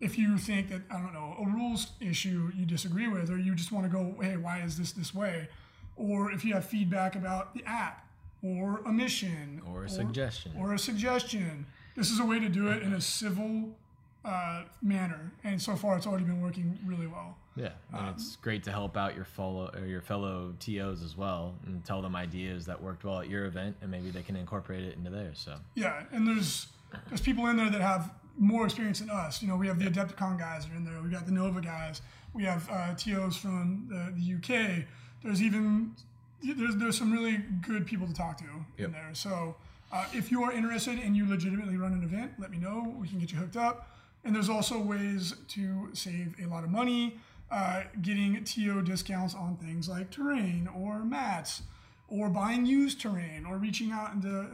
if 0.00 0.16
you 0.18 0.38
think 0.38 0.70
that 0.70 0.82
I 0.90 0.94
don't 0.94 1.12
know 1.12 1.36
a 1.38 1.46
rules 1.46 1.88
issue 2.00 2.50
you 2.56 2.64
disagree 2.64 3.08
with, 3.08 3.30
or 3.30 3.38
you 3.38 3.54
just 3.54 3.70
want 3.72 3.84
to 3.84 3.90
go, 3.90 4.14
hey, 4.20 4.36
why 4.36 4.60
is 4.60 4.78
this 4.78 4.92
this 4.92 5.14
way? 5.14 5.48
Or 5.96 6.32
if 6.32 6.44
you 6.44 6.54
have 6.54 6.64
feedback 6.64 7.14
about 7.16 7.54
the 7.54 7.62
app, 7.66 8.06
or 8.42 8.80
a 8.86 8.92
mission, 8.92 9.60
or 9.66 9.84
a 9.84 9.88
suggestion. 9.88 10.52
or 10.58 10.72
a 10.72 10.78
suggestion, 10.78 11.66
this 11.94 12.10
is 12.10 12.20
a 12.20 12.24
way 12.24 12.40
to 12.40 12.48
do 12.48 12.68
it 12.68 12.82
in 12.82 12.94
a 12.94 13.00
civil 13.00 13.76
uh, 14.24 14.64
manner, 14.82 15.32
and 15.44 15.60
so 15.60 15.76
far 15.76 15.96
it's 15.96 16.06
already 16.06 16.24
been 16.24 16.40
working 16.40 16.78
really 16.84 17.06
well. 17.06 17.36
Yeah, 17.56 17.70
and 17.92 18.08
Um, 18.08 18.14
it's 18.14 18.36
great 18.36 18.62
to 18.64 18.70
help 18.70 18.96
out 18.96 19.14
your 19.14 19.24
fellow 19.24 19.70
or 19.74 19.86
your 19.86 20.02
fellow 20.02 20.54
TOs 20.60 21.02
as 21.02 21.16
well, 21.16 21.54
and 21.66 21.84
tell 21.84 22.02
them 22.02 22.14
ideas 22.14 22.66
that 22.66 22.80
worked 22.82 23.04
well 23.04 23.20
at 23.20 23.28
your 23.28 23.46
event, 23.46 23.76
and 23.80 23.90
maybe 23.90 24.10
they 24.10 24.22
can 24.22 24.36
incorporate 24.36 24.84
it 24.84 24.96
into 24.96 25.10
theirs. 25.10 25.38
So 25.38 25.56
Yeah, 25.74 26.04
and 26.12 26.26
there's 26.26 26.68
there's 27.08 27.20
people 27.20 27.46
in 27.46 27.56
there 27.56 27.70
that 27.70 27.80
have 27.80 28.12
more 28.38 28.64
experience 28.64 29.00
than 29.00 29.10
us. 29.10 29.42
You 29.42 29.48
know, 29.48 29.56
we 29.56 29.66
have 29.66 29.78
the 29.78 29.86
Adepticon 29.86 30.38
guys 30.38 30.66
are 30.68 30.74
in 30.74 30.84
there. 30.84 31.00
We 31.02 31.10
got 31.10 31.26
the 31.26 31.32
Nova 31.32 31.60
guys. 31.60 32.02
We 32.32 32.44
have 32.44 32.68
uh, 32.70 32.94
TOs 32.94 33.36
from 33.36 33.86
the, 33.88 34.12
the 34.16 34.34
UK. 34.36 34.84
There's 35.22 35.42
even 35.42 35.94
there's 36.42 36.76
there's 36.76 36.96
some 36.98 37.12
really 37.12 37.38
good 37.66 37.86
people 37.86 38.06
to 38.06 38.14
talk 38.14 38.38
to 38.38 38.44
in 38.78 38.92
there. 38.92 39.10
So 39.12 39.56
uh, 39.92 40.06
if 40.12 40.30
you 40.30 40.42
are 40.44 40.52
interested 40.52 40.98
and 40.98 41.16
you 41.16 41.28
legitimately 41.28 41.76
run 41.76 41.92
an 41.92 42.02
event, 42.02 42.32
let 42.38 42.50
me 42.50 42.58
know. 42.58 42.94
We 42.98 43.08
can 43.08 43.18
get 43.18 43.32
you 43.32 43.38
hooked 43.38 43.56
up. 43.56 43.88
And 44.24 44.34
there's 44.34 44.48
also 44.50 44.78
ways 44.78 45.34
to 45.48 45.88
save 45.94 46.34
a 46.42 46.46
lot 46.46 46.62
of 46.64 46.70
money, 46.70 47.18
uh, 47.50 47.84
getting 48.02 48.44
TO 48.44 48.82
discounts 48.82 49.34
on 49.34 49.56
things 49.56 49.88
like 49.88 50.10
terrain 50.10 50.68
or 50.76 51.04
mats, 51.04 51.62
or 52.08 52.28
buying 52.28 52.66
used 52.66 53.00
terrain, 53.00 53.46
or 53.46 53.56
reaching 53.56 53.92
out 53.92 54.12
into 54.12 54.40
uh, 54.40 54.46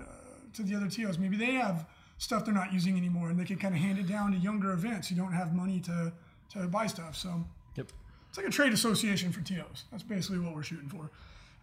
to 0.55 0.63
the 0.63 0.75
other 0.77 0.89
TOs. 0.89 1.19
Maybe 1.19 1.37
they 1.37 1.53
have 1.55 1.87
stuff 2.19 2.45
they're 2.45 2.55
not 2.55 2.73
using 2.73 2.97
anymore, 2.97 3.29
and 3.29 3.39
they 3.39 3.45
can 3.45 3.57
kind 3.59 3.75
of 3.75 3.81
hand 3.81 3.99
it 3.99 4.07
down 4.07 4.33
to 4.33 4.39
younger 4.39 4.73
events 4.73 5.09
who 5.09 5.17
don't 5.17 5.33
have 5.33 5.53
money 5.55 5.81
to 5.81 6.13
to 6.51 6.69
buy 6.69 6.87
stuff. 6.87 7.17
So 7.17 7.45
yep, 7.75 7.91
it's 8.29 8.39
like 8.39 8.47
a 8.47 8.51
trade 8.51 8.73
association 8.73 9.33
for 9.33 9.41
TOs. 9.41 9.85
That's 9.91 10.05
basically 10.05 10.39
what 10.39 10.55
we're 10.55 10.63
shooting 10.63 10.89
for. 10.89 11.11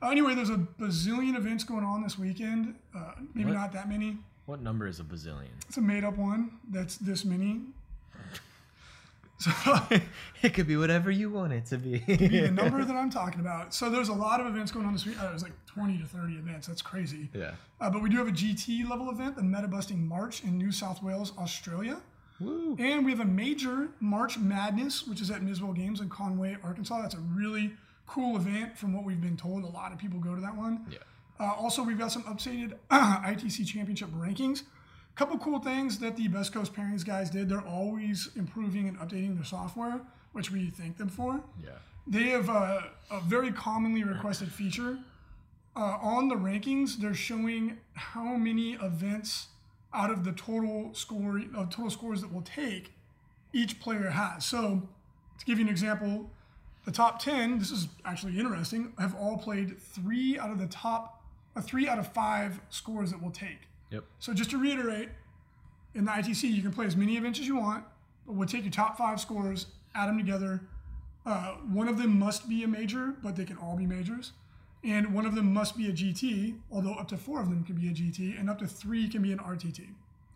Uh, 0.02 0.10
anyway, 0.10 0.36
there's 0.36 0.50
a 0.50 0.58
bazillion 0.58 1.38
events 1.38 1.64
going 1.64 1.86
on 1.86 2.04
this 2.04 2.20
weekend. 2.20 2.76
Uh, 2.94 3.14
maybe 3.34 3.52
What? 3.52 3.58
not 3.60 3.72
that 3.72 3.88
many. 3.88 4.18
what 4.46 4.62
number 4.62 4.86
is 4.88 5.00
a 5.00 5.04
bazillion? 5.04 5.48
It's 5.70 5.78
a 5.78 5.82
made 5.82 6.04
up 6.04 6.18
one 6.18 6.52
that's 6.70 6.98
this 6.98 7.24
many. 7.24 7.62
So 9.40 9.52
it 10.42 10.54
could 10.54 10.68
be 10.68 10.78
whatever 10.78 11.12
you 11.12 11.30
want 11.30 11.54
it 11.54 11.66
to 11.68 11.78
be. 11.78 11.98
the 12.00 12.50
number 12.52 12.86
that 12.86 12.96
I'm 12.96 13.10
talking 13.10 13.40
about. 13.40 13.74
So 13.74 13.90
there's 13.90 14.10
a 14.10 14.14
lot 14.14 14.40
of 14.40 14.48
events 14.48 14.72
going 14.72 14.86
on 14.86 14.94
this 14.94 15.06
week. 15.06 15.20
Uh, 15.20 15.30
there's 15.30 15.44
like 15.44 15.54
20 15.66 15.98
to 15.98 16.06
30 16.06 16.34
events. 16.36 16.68
That's 16.68 16.82
crazy. 16.82 17.30
yeah. 17.34 17.52
Uh, 17.82 17.90
but 17.90 18.02
we 18.02 18.10
do 18.10 18.18
have 18.18 18.28
a 18.28 18.32
GT 18.32 18.90
level 18.90 19.10
event, 19.10 19.36
the 19.36 19.44
Meta 19.44 19.68
Busting 19.68 20.08
March 20.08 20.44
in 20.44 20.58
New 20.58 20.72
South 20.72 21.04
Wales, 21.04 21.34
Australia. 21.38 22.00
Woo. 22.40 22.76
And 22.80 23.06
we 23.06 23.12
have 23.12 23.20
a 23.20 23.26
major 23.26 23.90
March 24.00 24.38
Madness, 24.38 25.08
which 25.08 25.22
is 25.22 25.30
at 25.30 25.42
Miswell 25.42 25.76
Games 25.76 26.00
in 26.02 26.10
Conway, 26.10 26.58
Arkansas. 26.64 27.02
That's 27.02 27.16
a 27.16 27.20
really 27.20 27.74
cool 28.08 28.36
event 28.36 28.78
from 28.78 28.94
what 28.94 29.04
we've 29.04 29.22
been 29.22 29.38
told. 29.38 29.64
A 29.64 29.68
lot 29.68 29.92
of 29.92 29.98
people 29.98 30.20
go 30.20 30.36
to 30.36 30.42
that 30.42 30.56
one. 30.56 30.86
Yeah. 30.90 30.98
Uh, 31.40 31.54
also, 31.54 31.84
we've 31.84 31.98
got 31.98 32.12
some 32.12 32.24
updated 32.24 32.74
ITC 32.92 33.66
Championship 33.68 34.10
rankings. 34.12 34.64
Couple 35.16 35.38
cool 35.38 35.60
things 35.60 36.00
that 36.00 36.18
the 36.18 36.28
Best 36.28 36.54
Coast 36.54 36.74
Pairings 36.74 37.06
guys 37.06 37.30
did. 37.30 37.48
They're 37.48 37.62
always 37.62 38.30
improving 38.36 38.88
and 38.88 38.98
updating 38.98 39.36
their 39.36 39.46
software, 39.46 40.02
which 40.32 40.52
we 40.52 40.72
thank 40.72 40.98
them 40.98 41.10
for. 41.10 41.40
Yeah. 41.64 41.70
They 42.08 42.30
have 42.30 42.50
a, 42.50 42.92
a 43.12 43.20
very 43.22 43.52
commonly 43.52 44.04
requested 44.04 44.52
feature. 44.52 44.98
Uh, 45.76 45.98
on 46.02 46.30
the 46.30 46.36
rankings, 46.36 46.98
they're 46.98 47.14
showing 47.14 47.78
how 47.94 48.36
many 48.36 48.74
events 48.74 49.48
out 49.94 50.10
of 50.10 50.24
the 50.24 50.32
total 50.32 50.90
score, 50.94 51.42
uh, 51.56 51.66
total 51.66 51.92
scores 51.92 52.22
that 52.22 52.32
we'll 52.32 52.42
take, 52.42 52.94
each 53.54 53.80
player 53.80 54.10
has. 54.10 54.46
So, 54.46 54.82
to 55.38 55.46
give 55.46 55.60
you 55.60 55.66
an 55.66 55.72
example, 55.72 56.32
the 56.86 56.92
top 56.92 57.22
10, 57.22 57.60
this 57.60 57.72
is 57.72 57.88
actually 58.04 58.40
interesting, 58.40 58.94
have 58.98 59.16
all 59.16 59.38
played 59.38 59.80
three 59.80 60.38
out 60.40 60.52
of 60.52 60.60
the 60.60 60.68
top, 60.68 61.24
uh, 61.56 61.62
three 61.62 61.88
out 61.88 62.00
of 62.00 62.12
five 62.12 62.60
scores 62.70 63.12
that 63.12 63.22
we'll 63.22 63.32
take. 63.32 63.60
Yep. 63.94 64.04
So 64.20 64.34
just 64.34 64.50
to 64.50 64.58
reiterate, 64.58 65.10
in 65.94 66.06
the 66.06 66.12
ITC, 66.12 66.52
you 66.52 66.64
can 66.64 66.72
play 66.72 66.88
as 66.88 66.98
many 66.98 67.16
events 67.16 67.40
as 67.40 67.48
you 67.48 67.56
want, 67.56 67.86
but 68.26 68.34
we'll 68.34 68.48
take 68.48 68.64
your 68.64 68.72
top 68.72 68.98
five 68.98 69.20
scores, 69.20 69.68
add 69.94 70.10
them 70.10 70.18
together. 70.18 70.62
Uh, 71.26 71.54
one 71.72 71.88
of 71.88 72.00
them 72.00 72.18
must 72.18 72.50
be 72.50 72.64
a 72.64 72.68
major, 72.68 73.14
but 73.22 73.36
they 73.36 73.46
can 73.46 73.56
all 73.58 73.78
be 73.78 73.86
majors. 73.86 74.32
And 74.84 75.14
one 75.14 75.26
of 75.26 75.36
them 75.36 75.54
must 75.54 75.78
be 75.78 75.88
a 75.88 75.94
GT, 75.94 76.58
although 76.72 76.96
up 76.96 77.08
to 77.10 77.18
four 77.18 77.40
of 77.40 77.50
them 77.50 77.64
can 77.64 77.76
be 77.76 77.88
a 77.88 77.92
GT, 77.92 78.38
and 78.38 78.50
up 78.50 78.60
to 78.60 78.68
three 78.68 79.08
can 79.08 79.22
be 79.22 79.32
an 79.32 79.38
RTT. 79.38 79.88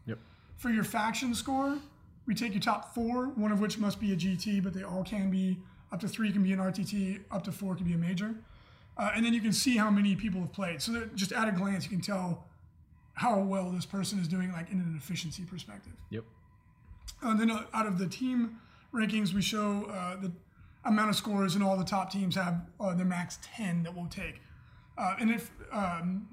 Yep. 0.05 0.19
For 0.55 0.69
your 0.69 0.83
faction 0.83 1.33
score, 1.33 1.79
we 2.27 2.35
take 2.35 2.53
your 2.53 2.61
top 2.61 2.93
four, 2.93 3.27
one 3.29 3.51
of 3.51 3.59
which 3.59 3.77
must 3.79 3.99
be 3.99 4.13
a 4.13 4.15
GT, 4.15 4.63
but 4.63 4.73
they 4.73 4.83
all 4.83 5.03
can 5.03 5.29
be. 5.31 5.57
Up 5.91 5.99
to 6.01 6.07
three 6.07 6.31
can 6.31 6.43
be 6.43 6.53
an 6.53 6.59
RTT, 6.59 7.21
up 7.31 7.43
to 7.45 7.51
four 7.51 7.73
can 7.75 7.85
be 7.85 7.93
a 7.93 7.97
major. 7.97 8.35
Uh, 8.97 9.11
and 9.15 9.25
then 9.25 9.33
you 9.33 9.41
can 9.41 9.53
see 9.53 9.77
how 9.77 9.89
many 9.89 10.15
people 10.15 10.41
have 10.41 10.51
played. 10.51 10.81
So 10.81 10.91
that 10.93 11.15
just 11.15 11.31
at 11.31 11.47
a 11.47 11.51
glance, 11.51 11.85
you 11.85 11.89
can 11.89 12.01
tell 12.01 12.45
how 13.17 13.39
well 13.39 13.71
this 13.71 13.85
person 13.85 14.19
is 14.19 14.27
doing, 14.27 14.51
like 14.51 14.71
in 14.71 14.79
an 14.79 14.95
efficiency 14.95 15.43
perspective. 15.43 15.93
Yep. 16.11 16.23
And 17.23 17.39
then 17.39 17.49
uh, 17.49 17.63
out 17.73 17.87
of 17.87 17.97
the 17.97 18.07
team 18.07 18.59
rankings, 18.93 19.33
we 19.33 19.41
show 19.41 19.85
uh, 19.91 20.21
the 20.21 20.31
amount 20.85 21.09
of 21.09 21.15
scores, 21.15 21.55
and 21.55 21.63
all 21.63 21.75
the 21.75 21.83
top 21.83 22.11
teams 22.11 22.35
have 22.35 22.61
uh, 22.79 22.93
the 22.93 23.03
max 23.03 23.39
10 23.41 23.83
that 23.83 23.95
we'll 23.95 24.05
take. 24.05 24.39
Uh, 24.99 25.15
and 25.19 25.31
if 25.31 25.49
um, 25.71 26.27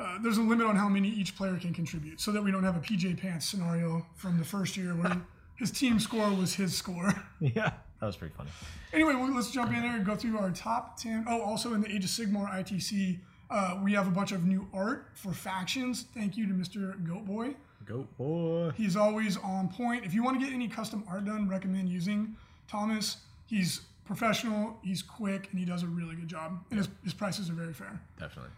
uh, 0.00 0.18
there's 0.22 0.38
a 0.38 0.42
limit 0.42 0.66
on 0.66 0.76
how 0.76 0.88
many 0.88 1.10
each 1.10 1.36
player 1.36 1.56
can 1.56 1.74
contribute, 1.74 2.20
so 2.20 2.32
that 2.32 2.42
we 2.42 2.50
don't 2.50 2.64
have 2.64 2.76
a 2.76 2.80
PJ 2.80 3.20
Pants 3.20 3.44
scenario 3.44 4.06
from 4.14 4.38
the 4.38 4.44
first 4.44 4.78
year 4.78 4.92
where 4.92 5.20
his 5.56 5.70
team 5.70 6.00
score 6.00 6.30
was 6.34 6.54
his 6.54 6.74
score. 6.74 7.12
Yeah. 7.40 7.72
That 8.00 8.06
was 8.06 8.16
pretty 8.16 8.34
funny. 8.34 8.50
Anyway, 8.92 9.14
well, 9.14 9.34
let's 9.34 9.50
jump 9.50 9.72
in 9.72 9.82
there 9.82 9.96
and 9.96 10.06
go 10.06 10.14
through 10.14 10.38
our 10.38 10.50
top 10.52 10.96
10. 11.00 11.24
Oh, 11.28 11.42
also 11.42 11.74
in 11.74 11.80
the 11.80 11.92
Age 11.92 12.04
of 12.04 12.10
Sigmar 12.10 12.48
ITC, 12.50 13.18
uh, 13.50 13.78
we 13.82 13.92
have 13.92 14.06
a 14.06 14.10
bunch 14.10 14.32
of 14.32 14.44
new 14.44 14.68
art 14.72 15.08
for 15.14 15.32
factions. 15.32 16.04
Thank 16.14 16.36
you 16.36 16.46
to 16.46 16.52
Mr. 16.52 17.02
Goat 17.06 17.24
Boy. 17.24 17.54
Goat 17.84 18.18
boy. 18.18 18.70
He's 18.76 18.96
always 18.96 19.38
on 19.38 19.68
point. 19.68 20.04
If 20.04 20.12
you 20.12 20.22
want 20.22 20.38
to 20.38 20.44
get 20.44 20.52
any 20.52 20.68
custom 20.68 21.04
art 21.08 21.24
done, 21.24 21.48
recommend 21.48 21.88
using 21.88 22.36
Thomas. 22.66 23.18
He's 23.46 23.80
professional, 24.04 24.78
he's 24.82 25.02
quick, 25.02 25.48
and 25.50 25.58
he 25.58 25.64
does 25.64 25.82
a 25.82 25.86
really 25.86 26.14
good 26.14 26.28
job. 26.28 26.60
And 26.70 26.78
his, 26.78 26.88
his 27.02 27.14
prices 27.14 27.48
are 27.48 27.54
very 27.54 27.72
fair. 27.72 28.00
Definitely. 28.18 28.50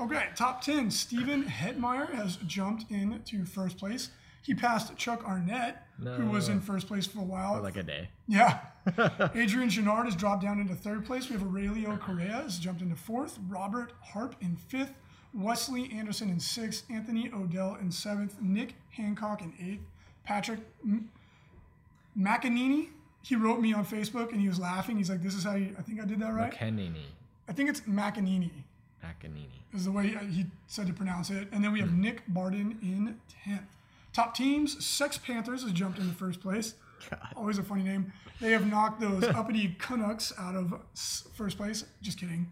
Okay, 0.00 0.26
top 0.36 0.62
10. 0.62 0.90
Stephen 0.90 1.44
Hetmeyer 1.44 2.10
has 2.14 2.36
jumped 2.46 2.90
into 2.90 3.44
first 3.44 3.76
place. 3.76 4.10
He 4.42 4.54
passed 4.54 4.96
Chuck 4.96 5.24
Arnett, 5.26 5.86
who 6.02 6.26
was 6.26 6.48
in 6.48 6.60
first 6.60 6.86
place 6.86 7.06
for 7.06 7.20
a 7.20 7.24
while. 7.24 7.56
For 7.56 7.62
like 7.62 7.76
a 7.76 7.82
day. 7.82 8.08
Yeah. 8.26 8.60
Adrian 9.34 9.68
Gennard 9.68 10.06
has 10.06 10.16
dropped 10.16 10.42
down 10.42 10.60
into 10.60 10.74
third 10.74 11.04
place. 11.04 11.28
We 11.28 11.36
have 11.36 11.42
Aurelio 11.42 11.96
Correa 11.96 12.42
has 12.42 12.58
jumped 12.58 12.80
into 12.80 12.96
fourth. 12.96 13.38
Robert 13.48 13.92
Harp 14.00 14.36
in 14.40 14.56
fifth. 14.56 14.92
Wesley 15.34 15.90
Anderson 15.92 16.30
in 16.30 16.40
sixth. 16.40 16.84
Anthony 16.90 17.30
Odell 17.34 17.76
in 17.80 17.92
seventh. 17.92 18.36
Nick 18.40 18.74
Hancock 18.90 19.42
in 19.42 19.52
eighth. 19.60 19.82
Patrick 20.24 20.60
M- 20.82 21.10
McAnini. 22.18 22.88
He 23.22 23.36
wrote 23.36 23.60
me 23.60 23.74
on 23.74 23.84
Facebook 23.84 24.32
and 24.32 24.40
he 24.40 24.48
was 24.48 24.58
laughing. 24.58 24.96
He's 24.96 25.10
like, 25.10 25.22
"This 25.22 25.34
is 25.34 25.44
how 25.44 25.54
you, 25.54 25.74
I 25.78 25.82
think 25.82 26.00
I 26.00 26.06
did 26.06 26.20
that 26.20 26.32
right." 26.32 26.52
McKenney. 26.52 27.02
I 27.46 27.52
think 27.52 27.68
it's 27.68 27.80
McAnini 27.80 28.50
Macanini. 29.02 29.64
is 29.72 29.84
the 29.84 29.90
way 29.90 30.14
uh, 30.14 30.24
he 30.24 30.46
said 30.66 30.86
to 30.86 30.92
pronounce 30.92 31.30
it. 31.30 31.48
And 31.52 31.62
then 31.62 31.72
we 31.72 31.80
have 31.80 31.90
hmm. 31.90 32.00
Nick 32.00 32.22
Barden 32.28 32.78
in 32.82 33.18
10th. 33.46 33.64
Top 34.18 34.34
teams, 34.34 34.84
Sex 34.84 35.16
Panthers 35.16 35.62
has 35.62 35.70
jumped 35.70 36.00
into 36.00 36.12
first 36.12 36.40
place. 36.40 36.74
Always 37.36 37.58
a 37.58 37.62
funny 37.62 37.84
name. 37.84 38.12
They 38.40 38.50
have 38.50 38.66
knocked 38.66 39.00
those 39.00 39.22
uppity 39.36 39.76
Canucks 39.78 40.32
out 40.36 40.56
of 40.56 40.74
first 41.34 41.56
place. 41.56 41.84
Just 42.02 42.18
kidding. 42.18 42.50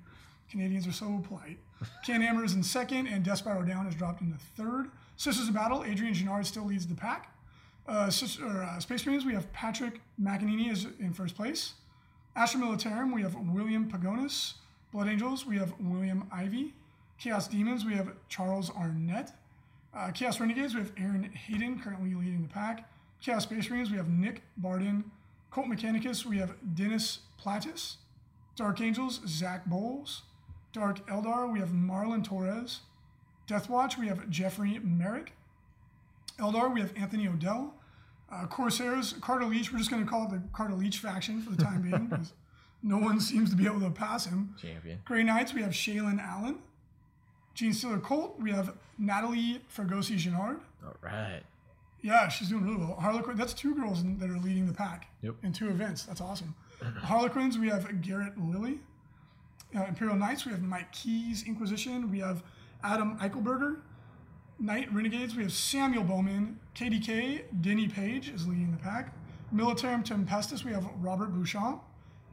Canadians 0.49 0.87
are 0.87 0.93
so 0.93 1.21
polite. 1.27 1.59
Can 2.05 2.21
Hammer 2.23 2.45
is 2.45 2.55
in 2.55 2.63
second, 2.63 3.09
and 3.09 3.25
Death 3.25 3.39
Spiral 3.39 3.67
Down 3.67 3.85
has 3.85 3.97
dropped 3.97 4.21
into 4.21 4.39
third. 4.57 4.93
Sisters 5.17 5.49
of 5.49 5.55
Battle, 5.55 5.83
Adrian 5.83 6.15
Gennard 6.15 6.47
still 6.47 6.65
leads 6.65 6.87
the 6.87 6.95
pack. 6.95 7.35
Uh, 7.89 8.11
Sis- 8.11 8.39
or, 8.39 8.63
uh, 8.63 8.79
Space 8.79 9.05
Marines, 9.05 9.25
we 9.25 9.35
have 9.35 9.53
Patrick 9.53 10.01
McAnini 10.23 10.71
is 10.71 10.87
in 11.01 11.13
first 11.13 11.35
place. 11.35 11.73
Astra 12.37 12.61
Militarum, 12.61 13.13
we 13.13 13.23
have 13.23 13.35
William 13.35 13.91
Pagonis. 13.91 14.53
Blood 14.93 15.09
Angels, 15.09 15.45
we 15.45 15.59
have 15.59 15.75
William 15.81 16.29
Ivy. 16.31 16.75
Chaos 17.19 17.49
Daemons, 17.49 17.85
we 17.85 17.95
have 17.95 18.13
Charles 18.29 18.71
Arnett. 18.71 19.33
Uh, 19.97 20.11
Chaos 20.11 20.39
Renegades, 20.39 20.75
we 20.75 20.81
have 20.81 20.93
Aaron 20.99 21.25
Hayden 21.33 21.81
currently 21.81 22.13
leading 22.13 22.43
the 22.43 22.49
pack. 22.49 22.89
Chaos 23.23 23.45
Space 23.45 23.71
Marines, 23.71 23.91
we 23.91 23.97
have 23.97 24.09
Nick 24.09 24.43
Barden. 24.59 25.11
Cult 25.51 25.69
Mechanicus, 25.69 26.27
we 26.27 26.37
have 26.37 26.55
Dennis 26.75 27.21
Platis. 27.43 27.97
Dark 28.57 28.83
Angels, 28.83 29.23
Zach 29.27 29.65
Bowles. 29.65 30.23
Dark 30.73 31.07
Eldar, 31.09 31.51
we 31.51 31.61
have 31.61 31.71
Marlon 31.71 32.23
Torres. 32.23 32.81
Deathwatch, 33.49 33.97
we 33.97 34.07
have 34.09 34.29
Jeffrey 34.29 34.79
Merrick. 34.83 35.33
Eldar, 36.39 36.73
we 36.73 36.81
have 36.81 36.93
Anthony 36.95 37.27
Odell. 37.27 37.75
Uh, 38.31 38.45
Corsairs, 38.47 39.15
Carter 39.23 39.47
Leach, 39.47 39.73
we're 39.73 39.79
just 39.79 39.91
going 39.91 40.05
to 40.05 40.11
call 40.11 40.25
it 40.25 40.31
the 40.31 40.43
Carter 40.53 40.75
Leach 40.75 40.99
faction 40.99 41.41
for 41.41 41.51
the 41.53 41.63
time 41.63 41.81
being 41.81 42.07
because 42.11 42.35
no 42.83 42.99
one 42.99 43.19
seems 43.19 43.49
to 43.49 43.57
be 43.57 43.65
able 43.65 43.81
to 43.81 43.91
pass 43.91 44.27
him. 44.27 44.55
Champion. 44.61 44.99
Grey 45.07 45.23
Knights, 45.23 45.55
we 45.55 45.63
have 45.63 45.71
Shaylin 45.71 46.21
Allen. 46.21 46.59
Genestealer 47.57 48.03
Cult, 48.03 48.39
we 48.41 48.51
have 48.53 48.75
Natalie 48.99 49.61
Fergosi 49.75 50.17
Gennard. 50.17 50.61
All 50.85 50.95
right. 51.01 51.43
Yeah, 52.03 52.29
she's 52.29 52.49
doing 52.51 52.65
really 52.65 52.77
well. 52.77 52.97
Harlequin, 53.01 53.37
that's 53.37 53.55
two 53.55 53.75
girls 53.75 54.05
that 54.05 54.31
are 54.31 54.39
leading 54.39 54.67
the 54.67 54.73
pack 54.73 55.09
Yep. 55.23 55.37
in 55.43 55.53
two 55.53 55.69
events. 55.69 56.05
That's 56.05 56.21
awesome. 56.21 56.55
Harlequins, 57.03 57.59
we 57.59 57.69
have 57.69 58.01
Garrett 58.03 58.39
Lilly. 58.39 58.81
Uh, 59.75 59.85
Imperial 59.85 60.17
Knights, 60.17 60.45
we 60.45 60.53
have 60.53 60.63
Mike 60.63 60.93
Keys, 60.93 61.43
Inquisition. 61.45 62.11
We 62.11 62.19
have 62.21 62.43
Adam 62.85 63.19
Eichelberger. 63.19 63.79
Knight 64.59 64.93
Renegades, 64.93 65.35
we 65.35 65.43
have 65.43 65.53
Samuel 65.53 66.05
Bowman. 66.05 66.59
KDK, 66.75 67.45
Denny 67.63 67.89
Page 67.89 68.29
is 68.29 68.47
leading 68.47 68.71
the 68.71 68.79
pack. 68.79 69.13
Militarum 69.55 70.05
Tempestus, 70.05 70.65
we 70.65 70.73
have 70.73 70.87
Robert 71.01 71.33
Bouchon. 71.35 71.81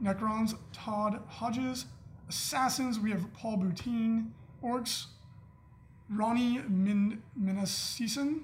Necrons, 0.02 0.54
Todd 0.72 1.20
Hodges. 1.28 1.86
Assassins, 2.28 2.98
we 3.00 3.10
have 3.10 3.32
Paul 3.32 3.56
Boutine. 3.58 4.30
Orks, 4.62 5.06
Ronnie 6.10 6.60
Min- 6.68 7.22
Minasison. 7.40 8.42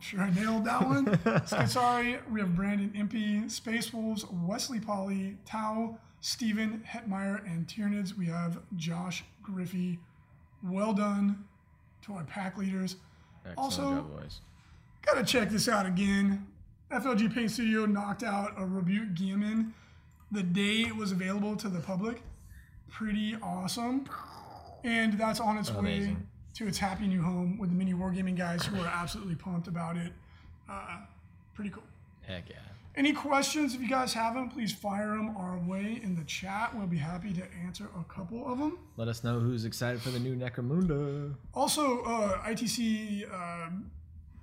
Sure, 0.00 0.20
I 0.20 0.30
nailed 0.30 0.64
that 0.64 0.86
one. 0.86 1.06
Skitarii, 1.46 2.20
we 2.30 2.40
have 2.40 2.56
Brandon 2.56 2.90
Impey. 2.94 3.48
Space 3.48 3.92
Wolves, 3.92 4.24
Wesley 4.30 4.80
Polly. 4.80 5.36
Tau, 5.46 5.96
Stephen 6.20 6.82
Hetmeyer, 6.88 7.44
and 7.46 7.66
Tyranids. 7.66 8.16
we 8.16 8.26
have 8.26 8.58
Josh 8.76 9.24
Griffey. 9.42 9.98
Well 10.62 10.92
done 10.92 11.44
to 12.06 12.14
our 12.14 12.24
pack 12.24 12.58
leaders. 12.58 12.96
Excellent 13.44 13.58
Also- 13.58 13.82
job, 13.96 14.10
boys. 14.20 14.40
Gotta 15.02 15.24
check 15.24 15.50
this 15.50 15.68
out 15.68 15.86
again. 15.86 16.46
FLG 16.92 17.32
Paint 17.32 17.50
Studio 17.50 17.86
knocked 17.86 18.22
out 18.22 18.52
a 18.56 18.64
Roboute 18.66 19.14
Guilliman 19.14 19.72
the 20.30 20.42
day 20.42 20.82
it 20.82 20.94
was 20.94 21.10
available 21.10 21.56
to 21.56 21.68
the 21.68 21.80
public. 21.80 22.22
Pretty 22.90 23.36
awesome. 23.42 24.04
And 24.84 25.14
that's 25.14 25.40
on 25.40 25.58
its 25.58 25.70
way 25.70 26.16
to 26.54 26.66
its 26.66 26.78
happy 26.78 27.06
new 27.06 27.22
home 27.22 27.58
with 27.58 27.70
the 27.70 27.76
mini 27.76 27.94
wargaming 27.94 28.36
guys 28.36 28.64
who 28.66 28.80
are 28.80 28.86
absolutely 28.86 29.34
pumped 29.34 29.68
about 29.68 29.96
it. 29.96 30.12
Uh, 30.68 30.98
pretty 31.54 31.70
cool. 31.70 31.84
Heck 32.22 32.48
yeah. 32.48 32.56
Any 32.94 33.12
questions? 33.14 33.74
If 33.74 33.80
you 33.80 33.88
guys 33.88 34.12
have 34.12 34.34
them, 34.34 34.50
please 34.50 34.70
fire 34.72 35.08
them 35.08 35.34
our 35.36 35.58
way 35.58 35.98
in 36.02 36.14
the 36.14 36.24
chat. 36.24 36.76
We'll 36.76 36.86
be 36.86 36.98
happy 36.98 37.32
to 37.32 37.42
answer 37.64 37.88
a 37.98 38.04
couple 38.12 38.46
of 38.50 38.58
them. 38.58 38.78
Let 38.98 39.08
us 39.08 39.24
know 39.24 39.40
who's 39.40 39.64
excited 39.64 40.02
for 40.02 40.10
the 40.10 40.18
new 40.18 40.36
Necromunda. 40.36 41.34
Also, 41.54 42.02
uh, 42.02 42.42
ITC, 42.42 43.32
um 43.32 43.90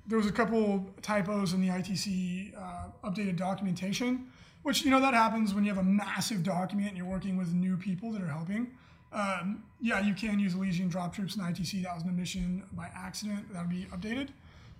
there 0.10 0.17
was 0.17 0.25
a 0.25 0.32
couple 0.32 0.88
typos 1.04 1.54
in 1.54 1.62
the 1.62 1.67
ITC 1.67 2.58
uh, 2.58 3.08
updated 3.08 3.38
documentation, 3.38 4.25
which, 4.63 4.84
you 4.84 4.89
know, 4.89 4.99
that 4.99 5.13
happens 5.13 5.54
when 5.54 5.63
you 5.63 5.69
have 5.69 5.78
a 5.78 5.88
massive 5.88 6.41
document 6.41 6.89
and 6.89 6.97
you're 6.97 7.06
working 7.06 7.38
with 7.38 7.54
new 7.54 7.78
people 7.78 8.12
that 8.12 8.21
are 8.21 8.28
helping. 8.28 8.71
Um, 9.11 9.63
yeah, 9.81 9.99
you 9.99 10.13
can 10.13 10.39
use 10.39 10.53
Elysian 10.53 10.87
drop 10.89 11.13
troops 11.15 11.35
in 11.35 11.41
ITC. 11.41 11.83
That 11.83 11.95
was 11.95 12.03
an 12.03 12.09
omission 12.09 12.63
by 12.73 12.89
accident. 12.95 13.51
That'll 13.51 13.69
be 13.69 13.85
updated. 13.93 14.29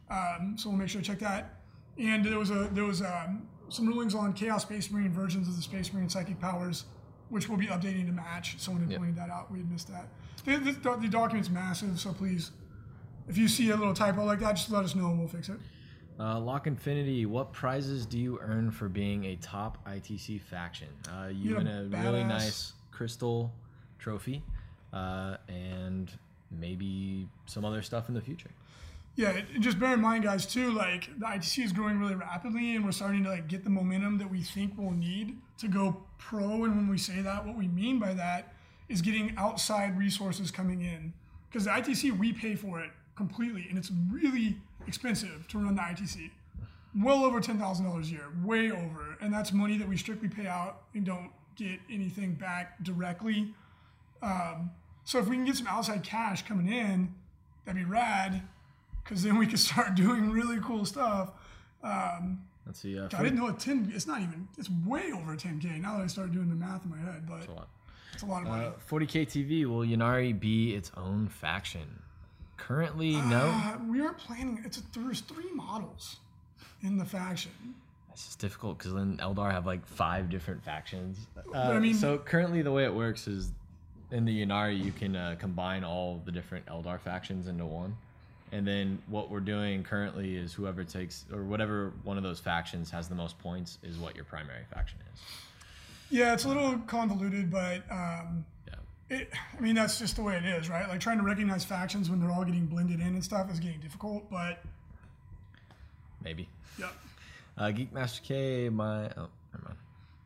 Um, 0.09 0.55
so 0.57 0.69
we'll 0.69 0.77
make 0.77 0.89
sure 0.89 1.01
to 1.01 1.07
check 1.07 1.19
that. 1.19 1.55
And 1.97 2.23
there 2.23 2.37
was 2.39 2.51
a 2.51 2.69
there 2.73 2.85
was 2.85 3.01
um, 3.01 3.47
some 3.69 3.87
rulings 3.87 4.15
on 4.15 4.33
Chaos 4.33 4.61
Space 4.63 4.89
Marine 4.91 5.11
versions 5.11 5.47
of 5.47 5.55
the 5.55 5.61
Space 5.61 5.91
Marine 5.93 6.09
psychic 6.09 6.39
powers, 6.39 6.85
which 7.29 7.49
we'll 7.49 7.57
be 7.57 7.67
updating 7.67 8.05
to 8.05 8.11
match. 8.11 8.55
Someone 8.59 8.83
had 8.83 8.91
Yep. 8.91 8.99
pointed 8.99 9.15
that 9.17 9.29
out. 9.29 9.51
We 9.51 9.59
had 9.59 9.71
missed 9.71 9.87
that. 9.89 10.07
The, 10.45 10.57
the, 10.57 10.95
the 11.01 11.07
document's 11.09 11.49
massive, 11.49 11.99
so 11.99 12.13
please, 12.13 12.51
if 13.27 13.37
you 13.37 13.47
see 13.47 13.69
a 13.71 13.75
little 13.75 13.93
typo 13.93 14.23
like 14.23 14.39
that, 14.39 14.53
just 14.53 14.71
let 14.71 14.83
us 14.85 14.95
know 14.95 15.07
and 15.07 15.19
we'll 15.19 15.27
fix 15.27 15.49
it. 15.49 15.57
Uh, 16.19 16.39
Lock 16.39 16.65
Infinity, 16.67 17.25
what 17.25 17.51
prizes 17.53 18.05
do 18.05 18.17
you 18.17 18.39
earn 18.41 18.71
for 18.71 18.89
being 18.89 19.25
a 19.25 19.35
top 19.37 19.77
ITC 19.87 20.41
faction? 20.41 20.87
Uh, 21.09 21.27
you 21.27 21.51
You're 21.51 21.57
win 21.59 21.67
a 21.67 21.81
a 21.97 22.03
really 22.03 22.23
nice 22.23 22.73
crystal 22.91 23.53
trophy, 23.99 24.43
uh, 24.93 25.38
and 25.47 26.12
maybe 26.51 27.27
some 27.45 27.65
other 27.65 27.81
stuff 27.81 28.09
in 28.09 28.15
the 28.15 28.21
future. 28.21 28.49
Yeah, 29.15 29.41
just 29.59 29.79
bear 29.79 29.95
in 29.95 30.01
mind, 30.01 30.23
guys, 30.23 30.45
too. 30.45 30.71
Like 30.71 31.09
the 31.19 31.25
ITC 31.25 31.65
is 31.65 31.73
growing 31.73 31.99
really 31.99 32.15
rapidly, 32.15 32.75
and 32.75 32.85
we're 32.85 32.91
starting 32.91 33.23
to 33.25 33.29
like 33.29 33.47
get 33.47 33.63
the 33.63 33.69
momentum 33.69 34.17
that 34.19 34.31
we 34.31 34.41
think 34.41 34.73
we'll 34.77 34.91
need 34.91 35.38
to 35.57 35.67
go 35.67 36.03
pro. 36.17 36.63
And 36.63 36.75
when 36.75 36.88
we 36.88 36.97
say 36.97 37.21
that, 37.21 37.45
what 37.45 37.57
we 37.57 37.67
mean 37.67 37.99
by 37.99 38.13
that 38.13 38.53
is 38.88 39.01
getting 39.01 39.33
outside 39.38 39.97
resources 39.97 40.51
coming 40.51 40.81
in, 40.81 41.13
because 41.49 41.65
the 41.65 41.71
ITC 41.71 42.17
we 42.17 42.31
pay 42.31 42.55
for 42.55 42.79
it 42.79 42.91
completely, 43.15 43.65
and 43.69 43.77
it's 43.77 43.91
really 44.09 44.55
expensive 44.88 45.47
to 45.49 45.57
run 45.57 45.75
the 45.75 45.81
ITC. 45.81 46.31
Well 46.95 47.23
over 47.25 47.41
ten 47.41 47.59
thousand 47.59 47.85
dollars 47.85 48.09
a 48.09 48.13
year, 48.13 48.29
way 48.43 48.71
over, 48.71 49.17
and 49.21 49.33
that's 49.33 49.51
money 49.51 49.77
that 49.77 49.88
we 49.88 49.97
strictly 49.97 50.29
pay 50.29 50.47
out 50.47 50.83
and 50.93 51.05
don't 51.05 51.31
get 51.57 51.79
anything 51.91 52.35
back 52.35 52.81
directly. 52.83 53.53
Um, 54.21 54.71
so 55.03 55.19
if 55.19 55.27
we 55.27 55.36
can 55.36 55.45
get 55.45 55.55
some 55.55 55.67
outside 55.67 56.03
cash 56.03 56.45
coming 56.45 56.71
in, 56.71 57.13
that'd 57.65 57.79
be 57.79 57.89
rad 57.89 58.41
because 59.03 59.23
then 59.23 59.38
we 59.38 59.47
could 59.47 59.60
start 59.69 59.95
doing 59.95 60.29
really 60.32 60.60
cool 60.62 60.86
stuff. 60.86 61.32
Um, 61.84 62.41
Let's 62.65 62.79
see. 62.82 62.99
Uh, 62.99 63.05
I 63.17 63.23
didn't 63.23 63.38
know 63.39 63.47
a 63.47 63.53
10, 63.53 63.91
it's 63.95 64.05
not 64.05 64.21
even, 64.21 64.47
it's 64.58 64.69
way 64.86 65.12
over 65.12 65.36
10K 65.36 65.82
now 65.82 65.97
that 65.97 66.03
I 66.03 66.08
started 66.08 66.34
doing 66.34 66.49
the 66.49 66.55
math 66.55 66.84
in 66.86 66.91
my 66.91 66.97
head, 66.97 67.23
but 67.27 67.38
it's 67.39 67.47
a 67.47 67.51
lot. 67.51 67.67
it's 68.13 68.21
a 68.23 68.25
lot 68.27 68.43
of 68.43 68.49
money. 68.49 68.65
Uh, 68.65 68.71
40k 68.88 69.25
TV, 69.25 69.65
will 69.65 69.79
Ynnari 69.79 70.39
be 70.39 70.75
its 70.75 70.91
own 70.95 71.29
faction? 71.29 72.03
Currently, 72.58 73.13
no. 73.13 73.49
Uh, 73.51 73.77
we 73.89 74.01
are 74.01 74.13
planning, 74.13 74.62
it's 74.65 74.77
a, 74.77 74.82
there's 74.93 75.21
three 75.21 75.51
models 75.53 76.17
in 76.84 76.97
the 76.99 77.05
faction. 77.05 77.51
It's 78.12 78.25
just 78.25 78.39
difficult 78.39 78.77
because 78.77 78.93
then 78.93 79.17
Eldar 79.17 79.51
have 79.51 79.65
like 79.65 79.84
five 79.88 80.29
different 80.29 80.63
factions. 80.63 81.17
Uh, 81.51 81.58
I 81.58 81.79
mean- 81.79 81.95
so 81.95 82.19
currently 82.19 82.62
the 82.62 82.71
way 82.71 82.84
it 82.84 82.93
works 82.93 83.27
is 83.27 83.51
in 84.12 84.26
the 84.26 84.45
Ynnari, 84.45 84.84
you 84.84 84.91
can 84.91 85.15
uh, 85.15 85.36
combine 85.39 85.84
all 85.84 86.22
the 86.26 86.32
different 86.32 86.65
Eldar 86.65 87.00
factions 87.00 87.48
into 87.48 87.65
one, 87.65 87.95
and 88.52 88.65
then 88.67 89.02
what 89.08 89.30
we're 89.30 89.39
doing 89.39 89.84
currently 89.84 90.36
is 90.36 90.54
whoever 90.54 90.84
takes 90.84 91.26
or 91.32 91.43
whatever 91.43 91.93
one 92.04 92.17
of 92.17 92.24
those 92.24 92.39
factions 92.39 92.89
has 92.89 93.08
the 93.08 93.15
most 93.15 93.38
points 93.39 93.78
is 93.84 93.98
what 93.98 94.15
your 94.15 94.26
primary 94.26 94.63
faction 94.74 94.98
is. 95.13 95.22
Yeah, 96.10 96.34
it's 96.34 96.45
a 96.45 96.48
little 96.48 96.80
convoluted, 96.88 97.52
but 97.52 97.84
um, 97.91 98.43
Yeah. 98.67 98.76
it, 99.17 99.30
I 99.56 99.62
mean, 99.62 99.76
that's 99.76 100.00
just 100.00 100.15
the 100.15 100.24
way 100.24 100.38
it 100.38 100.45
is, 100.45 100.67
right? 100.69 100.89
Like 100.89 101.00
trying 101.00 101.17
to 101.19 101.24
recognize 101.24 101.63
factions 101.63 102.10
when 102.10 102.19
they're 102.19 102.32
all 102.32 102.43
getting 102.43 102.65
blended 102.65 103.00
in 103.00 103.08
and 103.08 103.24
stuff 103.24 103.52
is 103.52 103.60
getting 103.60 103.80
difficult, 103.80 104.28
but 104.32 104.63
Maybe. 106.24 106.50
yeah. 106.80 106.89
Uh, 107.58 107.69
Geek 107.72 107.93
Master 107.93 108.22
K, 108.24 108.69
my 108.69 109.10
oh. 109.17 109.28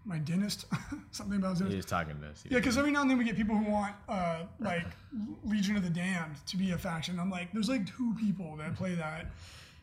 My 0.06 0.18
dentist, 0.18 0.66
something 1.12 1.38
about 1.38 1.52
his 1.52 1.60
He 1.60 1.64
dentist. 1.66 1.78
was 1.78 1.86
talking 1.86 2.20
to 2.20 2.28
us. 2.28 2.44
Yeah, 2.50 2.58
because 2.58 2.78
every 2.78 2.92
now 2.92 3.02
and 3.02 3.10
then 3.10 3.18
we 3.18 3.24
get 3.24 3.38
people 3.38 3.56
who 3.56 3.72
want 3.72 3.96
uh, 4.10 4.44
like 4.60 4.86
Legion 5.46 5.78
of 5.78 5.84
the 5.84 5.90
Damned 5.90 6.36
to 6.48 6.58
be 6.58 6.72
a 6.72 6.78
faction. 6.78 7.20
I'm 7.20 7.30
like, 7.30 7.52
there's 7.54 7.70
like 7.70 7.86
two 7.96 8.14
people 8.20 8.56
that 8.58 8.76
play 8.76 8.96
that, 8.96 9.28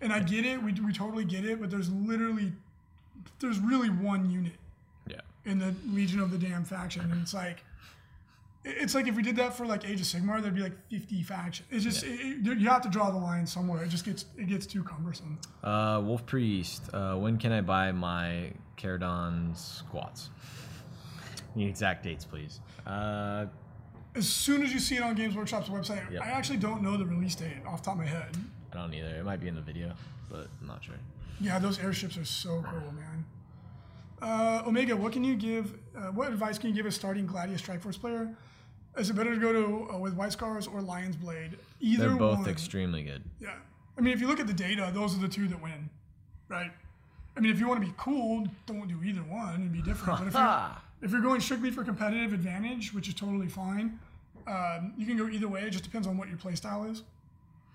and 0.00 0.12
I 0.12 0.20
get 0.20 0.44
it. 0.44 0.62
We 0.62 0.72
we 0.72 0.92
totally 0.92 1.24
get 1.24 1.44
it, 1.44 1.60
but 1.60 1.70
there's 1.70 1.90
literally 1.90 2.52
there's 3.38 3.58
really 3.58 3.88
one 3.88 4.30
unit 4.30 4.52
yeah. 5.06 5.20
in 5.44 5.58
the 5.58 5.74
Legion 5.90 6.20
of 6.20 6.30
the 6.30 6.38
Damned 6.38 6.68
faction, 6.68 7.10
and 7.10 7.22
it's 7.22 7.34
like 7.34 7.64
it's 8.64 8.94
like 8.94 9.06
if 9.08 9.14
we 9.16 9.22
did 9.22 9.36
that 9.36 9.54
for 9.54 9.64
like 9.66 9.84
Age 9.88 10.00
of 10.00 10.06
Sigmar, 10.06 10.42
there'd 10.42 10.54
be 10.54 10.60
like 10.62 10.76
50 10.90 11.22
factions. 11.22 11.68
It's 11.70 11.84
just 11.84 12.04
it, 12.04 12.08
it- 12.46 12.58
you 12.58 12.68
have 12.68 12.82
to 12.82 12.88
draw 12.88 13.10
the 13.10 13.16
line 13.18 13.46
somewhere. 13.46 13.82
It 13.84 13.88
just 13.88 14.04
gets 14.04 14.26
it 14.36 14.48
gets 14.48 14.66
too 14.66 14.82
cumbersome. 14.84 15.38
Uh, 15.64 16.00
Wolf 16.04 16.24
Priest, 16.26 16.82
uh, 16.92 17.14
when 17.16 17.38
can 17.38 17.52
I 17.52 17.60
buy 17.62 17.92
my 17.92 18.52
Kharadron 18.76 19.56
squats? 19.56 20.30
Need 21.54 21.68
exact 21.68 22.04
dates, 22.04 22.24
please. 22.24 22.60
Uh, 22.86 23.46
As 24.14 24.28
soon 24.28 24.62
as 24.62 24.72
you 24.72 24.78
see 24.78 24.96
it 24.96 25.02
on 25.02 25.14
Games 25.14 25.34
Workshop's 25.36 25.68
website, 25.68 26.10
Yep. 26.10 26.22
I 26.22 26.28
actually 26.30 26.58
don't 26.58 26.82
know 26.82 26.96
the 26.96 27.04
release 27.06 27.34
date 27.34 27.56
off 27.66 27.82
the 27.82 27.86
top 27.86 27.94
of 27.94 28.00
my 28.00 28.06
head. 28.06 28.36
I 28.72 28.76
don't 28.76 28.92
either. 28.94 29.16
It 29.16 29.24
might 29.24 29.40
be 29.40 29.48
in 29.48 29.54
the 29.56 29.60
video, 29.60 29.94
but 30.28 30.48
I'm 30.60 30.66
not 30.66 30.84
sure. 30.84 30.94
Yeah, 31.40 31.58
those 31.58 31.78
airships 31.78 32.16
are 32.18 32.24
so 32.24 32.62
cool, 32.68 32.92
man. 32.92 33.24
Uh, 34.22 34.62
Omega, 34.66 34.94
what 34.96 35.12
can 35.12 35.24
you 35.24 35.34
give? 35.34 35.72
Uh, 35.96 36.08
what 36.12 36.28
advice 36.28 36.58
can 36.58 36.68
you 36.70 36.74
give 36.76 36.86
a 36.86 36.92
starting 36.92 37.26
Gladius 37.26 37.58
Strike 37.60 37.80
Force 37.80 37.96
player? 37.96 38.36
Is 39.00 39.08
it 39.08 39.14
better 39.14 39.34
to 39.34 39.40
go 39.40 39.50
to 39.50 39.94
uh, 39.94 39.98
with 39.98 40.12
White 40.12 40.32
Scars 40.32 40.66
or 40.66 40.82
Lion's 40.82 41.16
Blade? 41.16 41.56
Either 41.80 42.08
They're 42.08 42.18
both 42.18 42.40
one. 42.40 42.48
extremely 42.50 43.02
good. 43.02 43.22
Yeah, 43.40 43.54
I 43.96 44.02
mean, 44.02 44.12
if 44.12 44.20
you 44.20 44.26
look 44.26 44.40
at 44.40 44.46
the 44.46 44.52
data, 44.52 44.90
those 44.92 45.16
are 45.16 45.20
the 45.20 45.28
two 45.28 45.48
that 45.48 45.62
win, 45.62 45.88
right? 46.50 46.70
I 47.34 47.40
mean, 47.40 47.50
if 47.50 47.58
you 47.58 47.66
want 47.66 47.80
to 47.80 47.86
be 47.86 47.94
cool, 47.96 48.46
don't 48.66 48.86
do 48.88 49.02
either 49.02 49.22
one 49.22 49.54
and 49.54 49.72
be 49.72 49.80
different. 49.80 50.18
But 50.18 50.26
if 50.28 50.34
you're, 50.34 50.70
if 51.02 51.10
you're 51.12 51.22
going 51.22 51.40
strictly 51.40 51.70
for 51.70 51.82
competitive 51.82 52.34
advantage, 52.34 52.92
which 52.92 53.08
is 53.08 53.14
totally 53.14 53.48
fine, 53.48 53.98
um, 54.46 54.92
you 54.98 55.06
can 55.06 55.16
go 55.16 55.28
either 55.28 55.48
way. 55.48 55.62
It 55.62 55.70
just 55.70 55.84
depends 55.84 56.06
on 56.06 56.18
what 56.18 56.28
your 56.28 56.36
playstyle 56.36 56.90
is, 56.90 57.02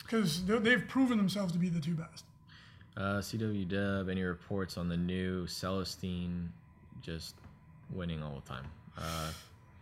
because 0.03 0.45
they've 0.45 0.87
proven 0.87 1.17
themselves 1.17 1.53
to 1.53 1.57
be 1.57 1.69
the 1.69 1.81
two 1.81 1.95
best. 1.95 2.25
Uh, 2.95 3.17
CW 3.17 3.67
Dub, 3.67 4.09
any 4.09 4.21
reports 4.21 4.77
on 4.77 4.89
the 4.89 4.97
new 4.97 5.47
Celestine 5.47 6.49
just 7.01 7.33
winning 7.91 8.21
all 8.21 8.41
the 8.43 8.47
time? 8.47 8.65
Uh, 8.95 9.31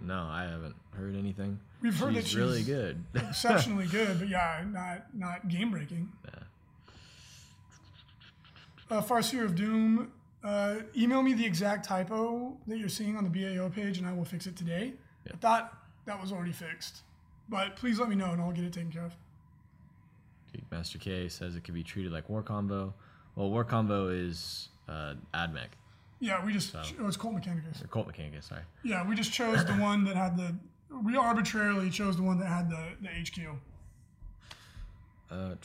no, 0.03 0.27
I 0.29 0.43
haven't 0.43 0.75
heard 0.91 1.15
anything. 1.15 1.59
We've 1.81 1.97
heard 1.97 2.15
she's 2.15 2.33
that 2.33 2.39
really 2.39 2.63
good. 2.63 3.03
exceptionally 3.15 3.87
good, 3.87 4.19
but 4.19 4.29
yeah, 4.29 4.63
not 4.69 5.13
not 5.13 5.47
game 5.47 5.71
breaking. 5.71 6.11
Uh, 8.89 9.01
Farseer 9.01 9.45
of 9.45 9.55
Doom, 9.55 10.11
uh, 10.43 10.75
email 10.95 11.23
me 11.23 11.33
the 11.33 11.45
exact 11.45 11.85
typo 11.85 12.55
that 12.67 12.77
you're 12.77 12.89
seeing 12.89 13.17
on 13.17 13.23
the 13.23 13.29
BAO 13.29 13.69
page, 13.69 13.97
and 13.97 14.05
I 14.05 14.13
will 14.13 14.25
fix 14.25 14.45
it 14.45 14.55
today. 14.55 14.93
I 15.31 15.35
thought 15.37 15.73
that 16.05 16.21
was 16.21 16.31
already 16.31 16.51
fixed, 16.51 17.01
but 17.49 17.75
please 17.75 17.99
let 17.99 18.09
me 18.09 18.15
know, 18.15 18.31
and 18.31 18.41
I'll 18.41 18.51
get 18.51 18.65
it 18.65 18.73
taken 18.73 18.91
care 18.91 19.05
of. 19.05 19.15
Master 20.71 20.97
K 20.97 21.29
says 21.29 21.55
it 21.55 21.63
could 21.63 21.73
be 21.73 21.83
treated 21.83 22.11
like 22.11 22.29
War 22.29 22.43
Combo. 22.43 22.93
Well, 23.35 23.49
War 23.49 23.63
Combo 23.63 24.09
is 24.09 24.69
uh, 24.87 25.15
AdMech, 25.33 25.69
Yeah, 26.23 26.43
we 26.45 26.53
just 26.53 26.73
oh, 26.73 27.05
it's 27.05 27.17
Cult 27.17 27.35
Mechanicus. 27.35 27.83
or 27.83 27.87
Cult 27.87 28.07
Mechanicus, 28.07 28.47
sorry. 28.47 28.61
Yeah, 28.81 29.05
we 29.05 29.13
just 29.13 29.33
chose 29.33 29.65
the 29.65 29.73
one 29.73 30.05
that 30.05 30.15
had 30.15 30.37
the. 30.37 30.55
We 31.03 31.17
arbitrarily 31.17 31.89
chose 31.89 32.15
the 32.15 32.23
one 32.23 32.39
that 32.39 32.47
had 32.47 32.69
the 32.69 32.91
the 33.01 33.09
HQ. 33.09 33.57
Uh, 35.29 35.55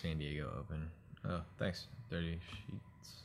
San 0.00 0.18
Diego 0.18 0.48
Open. 0.56 0.88
Oh, 1.28 1.40
thanks. 1.58 1.88
30 2.10 2.38
sheets. 2.48 3.22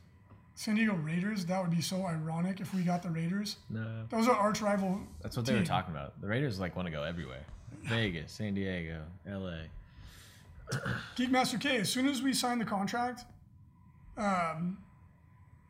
San 0.56 0.74
Diego 0.74 0.96
Raiders. 0.96 1.46
That 1.46 1.62
would 1.62 1.70
be 1.70 1.82
so 1.82 2.04
ironic 2.08 2.60
if 2.60 2.74
we 2.74 2.82
got 2.82 3.04
the 3.04 3.12
Raiders. 3.12 3.58
No. 3.70 3.86
Those 4.10 4.28
are 4.28 4.36
arch 4.36 4.62
rival. 4.64 5.00
That's 5.22 5.38
what 5.38 5.46
they 5.46 5.54
were 5.54 5.64
talking 5.64 5.94
about. 5.94 6.20
The 6.22 6.28
Raiders 6.28 6.60
like 6.60 6.76
want 6.76 6.88
to 6.88 6.92
go 6.92 7.04
everywhere. 7.04 7.46
Vegas, 7.84 8.32
San 8.32 8.56
Diego, 8.56 9.04
LA. 9.28 9.66
Geekmaster 11.16 11.62
K. 11.62 11.78
As 11.78 11.90
soon 11.90 12.08
as 12.08 12.24
we 12.24 12.34
sign 12.34 12.58
the 12.58 12.66
contract, 12.66 13.26
um, 14.18 14.80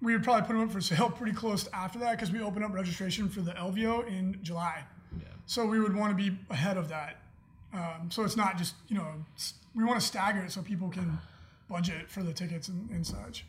we 0.03 0.13
would 0.13 0.23
probably 0.23 0.41
put 0.41 0.53
them 0.53 0.61
up 0.61 0.71
for 0.71 0.81
sale 0.81 1.09
pretty 1.17 1.33
close 1.33 1.67
after 1.73 1.97
that 1.99 2.11
because 2.11 2.31
we 2.31 2.41
open 2.41 2.63
up 2.63 2.73
registration 2.73 3.29
for 3.29 3.41
the 3.41 3.51
LVO 3.51 4.07
in 4.07 4.37
July. 4.43 4.83
Yeah. 5.17 5.25
So 5.45 5.65
we 5.65 5.79
would 5.79 5.95
want 5.95 6.15
to 6.15 6.31
be 6.31 6.37
ahead 6.49 6.77
of 6.77 6.89
that. 6.89 7.19
Um, 7.73 8.09
so 8.11 8.23
it's 8.23 8.37
not 8.37 8.57
just 8.57 8.75
you 8.87 8.95
know 8.97 9.07
we 9.73 9.83
want 9.83 9.99
to 9.99 10.05
stagger 10.05 10.41
it 10.41 10.51
so 10.51 10.61
people 10.61 10.89
can 10.89 11.17
budget 11.69 12.09
for 12.11 12.21
the 12.21 12.33
tickets 12.33 12.67
and, 12.67 12.89
and 12.91 13.05
such. 13.05 13.45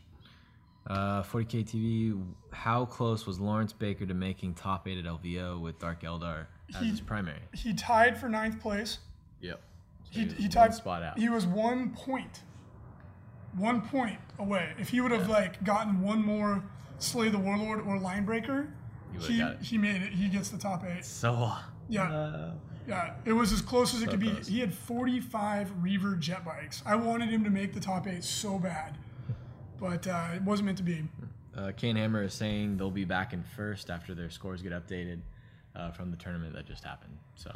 Uh, 0.87 1.23
40k 1.23 1.65
TV. 1.65 2.23
How 2.53 2.85
close 2.85 3.27
was 3.27 3.41
Lawrence 3.41 3.73
Baker 3.73 4.05
to 4.05 4.15
making 4.15 4.55
top 4.55 4.87
eight 4.87 4.99
at 4.99 5.05
LVO 5.05 5.61
with 5.61 5.79
Dark 5.79 6.03
Eldar 6.03 6.47
as 6.69 6.81
He- 6.81 6.91
his 6.91 7.01
primary? 7.01 7.41
He 7.53 7.73
tied 7.73 8.19
for 8.19 8.29
ninth 8.29 8.61
place. 8.61 8.99
Yep. 9.41 9.61
He, 10.11 10.25
was 10.27 10.35
he 10.35 10.49
tied 10.49 10.75
spot 10.75 11.03
out. 11.03 11.19
He 11.19 11.29
was 11.29 11.47
one 11.47 11.91
point, 11.91 12.43
one 13.57 13.81
point 13.83 14.19
away. 14.39 14.73
If 14.79 14.89
he 14.91 15.01
would 15.01 15.13
have 15.13 15.29
like 15.29 15.63
gotten 15.65 16.01
one 16.03 16.25
more 16.25 16.63
Slay 16.99 17.29
the 17.29 17.39
Warlord 17.39 17.81
or 17.81 17.99
Linebreaker, 17.99 18.69
He 19.21 19.35
he 19.35 19.45
he 19.63 19.79
made 19.79 20.03
it. 20.03 20.13
He 20.13 20.29
gets 20.29 20.49
the 20.51 20.59
top 20.59 20.85
eight. 20.85 21.05
So. 21.05 21.53
Yeah. 21.89 22.11
Uh, 22.13 22.51
Yeah, 22.87 23.15
it 23.25 23.33
was 23.33 23.51
as 23.53 23.63
close 23.63 23.95
as 23.95 24.03
it 24.03 24.07
So 24.07 24.11
could 24.13 24.21
be. 24.21 24.31
He 24.31 24.61
had 24.61 24.73
45 24.75 25.83
Reaver 25.83 26.17
jet 26.17 26.45
bikes. 26.45 26.83
I 26.85 26.97
wanted 26.97 27.31
him 27.31 27.43
to 27.45 27.51
make 27.51 27.73
the 27.73 27.81
top 27.81 28.07
eight 28.07 28.23
so 28.25 28.59
bad, 28.59 28.99
but 29.81 30.07
uh, 30.07 30.29
it 30.35 30.43
wasn't 30.43 30.67
meant 30.67 30.79
to 30.79 30.85
be. 30.85 31.05
uh, 31.57 31.73
Kane 31.77 31.97
Hammer 31.97 32.23
is 32.23 32.35
saying 32.35 32.77
they'll 32.77 32.91
be 32.91 33.05
back 33.07 33.33
in 33.33 33.43
first 33.57 33.89
after 33.91 34.15
their 34.15 34.29
scores 34.31 34.61
get 34.63 34.73
updated 34.73 35.21
uh, 35.75 35.93
from 35.93 36.11
the 36.11 36.17
tournament 36.19 36.55
that 36.55 36.67
just 36.67 36.85
happened. 36.85 37.17
So. 37.37 37.55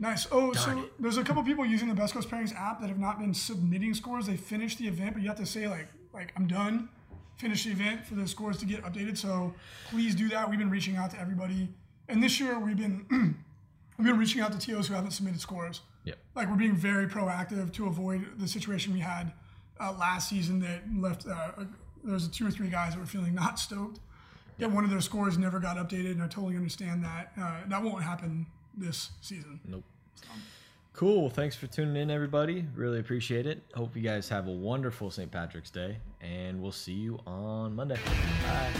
Nice. 0.00 0.26
Oh, 0.32 0.52
Darn 0.52 0.54
so 0.54 0.82
it. 0.84 0.92
there's 0.98 1.18
a 1.18 1.22
couple 1.22 1.42
people 1.44 1.64
using 1.64 1.86
the 1.86 1.94
Best 1.94 2.14
Coast 2.14 2.30
Pairings 2.30 2.56
app 2.56 2.80
that 2.80 2.88
have 2.88 2.98
not 2.98 3.20
been 3.20 3.34
submitting 3.34 3.92
scores. 3.92 4.26
They 4.26 4.36
finished 4.36 4.78
the 4.78 4.88
event, 4.88 5.12
but 5.12 5.22
you 5.22 5.28
have 5.28 5.36
to 5.38 5.46
say 5.46 5.68
like, 5.68 5.88
like 6.14 6.32
I'm 6.36 6.46
done. 6.46 6.88
Finish 7.36 7.64
the 7.64 7.70
event 7.70 8.06
for 8.06 8.14
the 8.14 8.26
scores 8.26 8.56
to 8.58 8.66
get 8.66 8.82
updated. 8.82 9.18
So 9.18 9.54
please 9.90 10.14
do 10.14 10.28
that. 10.30 10.48
We've 10.48 10.58
been 10.58 10.70
reaching 10.70 10.96
out 10.96 11.10
to 11.10 11.20
everybody, 11.20 11.68
and 12.08 12.22
this 12.22 12.40
year 12.40 12.58
we've 12.58 12.76
been 12.76 13.06
we've 13.98 14.06
been 14.06 14.18
reaching 14.18 14.40
out 14.40 14.58
to 14.58 14.58
TOs 14.58 14.88
who 14.88 14.94
haven't 14.94 15.12
submitted 15.12 15.40
scores. 15.40 15.82
Yep. 16.04 16.18
Like 16.34 16.48
we're 16.48 16.56
being 16.56 16.76
very 16.76 17.06
proactive 17.06 17.72
to 17.74 17.86
avoid 17.86 18.38
the 18.38 18.48
situation 18.48 18.94
we 18.94 19.00
had 19.00 19.32
uh, 19.78 19.94
last 19.98 20.30
season 20.30 20.60
that 20.60 20.82
left. 20.96 21.26
Uh, 21.26 21.52
a, 21.58 21.66
there 22.02 22.14
was 22.14 22.28
two 22.28 22.46
or 22.46 22.50
three 22.50 22.68
guys 22.68 22.94
that 22.94 23.00
were 23.00 23.06
feeling 23.06 23.34
not 23.44 23.58
stoked 23.58 24.00
that 24.58 24.70
one 24.70 24.84
of 24.84 24.90
their 24.90 25.00
scores 25.00 25.38
never 25.38 25.58
got 25.60 25.76
updated, 25.76 26.12
and 26.12 26.22
I 26.22 26.26
totally 26.26 26.56
understand 26.56 27.04
that. 27.04 27.32
Uh, 27.40 27.60
that 27.68 27.82
won't 27.82 28.02
happen 28.02 28.46
this 28.76 29.10
season. 29.20 29.60
Nope. 29.66 29.84
Cool. 30.92 31.30
Thanks 31.30 31.56
for 31.56 31.66
tuning 31.66 31.96
in, 31.96 32.10
everybody. 32.10 32.66
Really 32.74 32.98
appreciate 32.98 33.46
it. 33.46 33.62
Hope 33.74 33.96
you 33.96 34.02
guys 34.02 34.28
have 34.28 34.48
a 34.48 34.52
wonderful 34.52 35.10
St. 35.10 35.30
Patrick's 35.30 35.70
Day, 35.70 35.96
and 36.20 36.60
we'll 36.60 36.72
see 36.72 36.92
you 36.92 37.18
on 37.26 37.74
Monday. 37.74 37.98
Bye. 38.44 38.70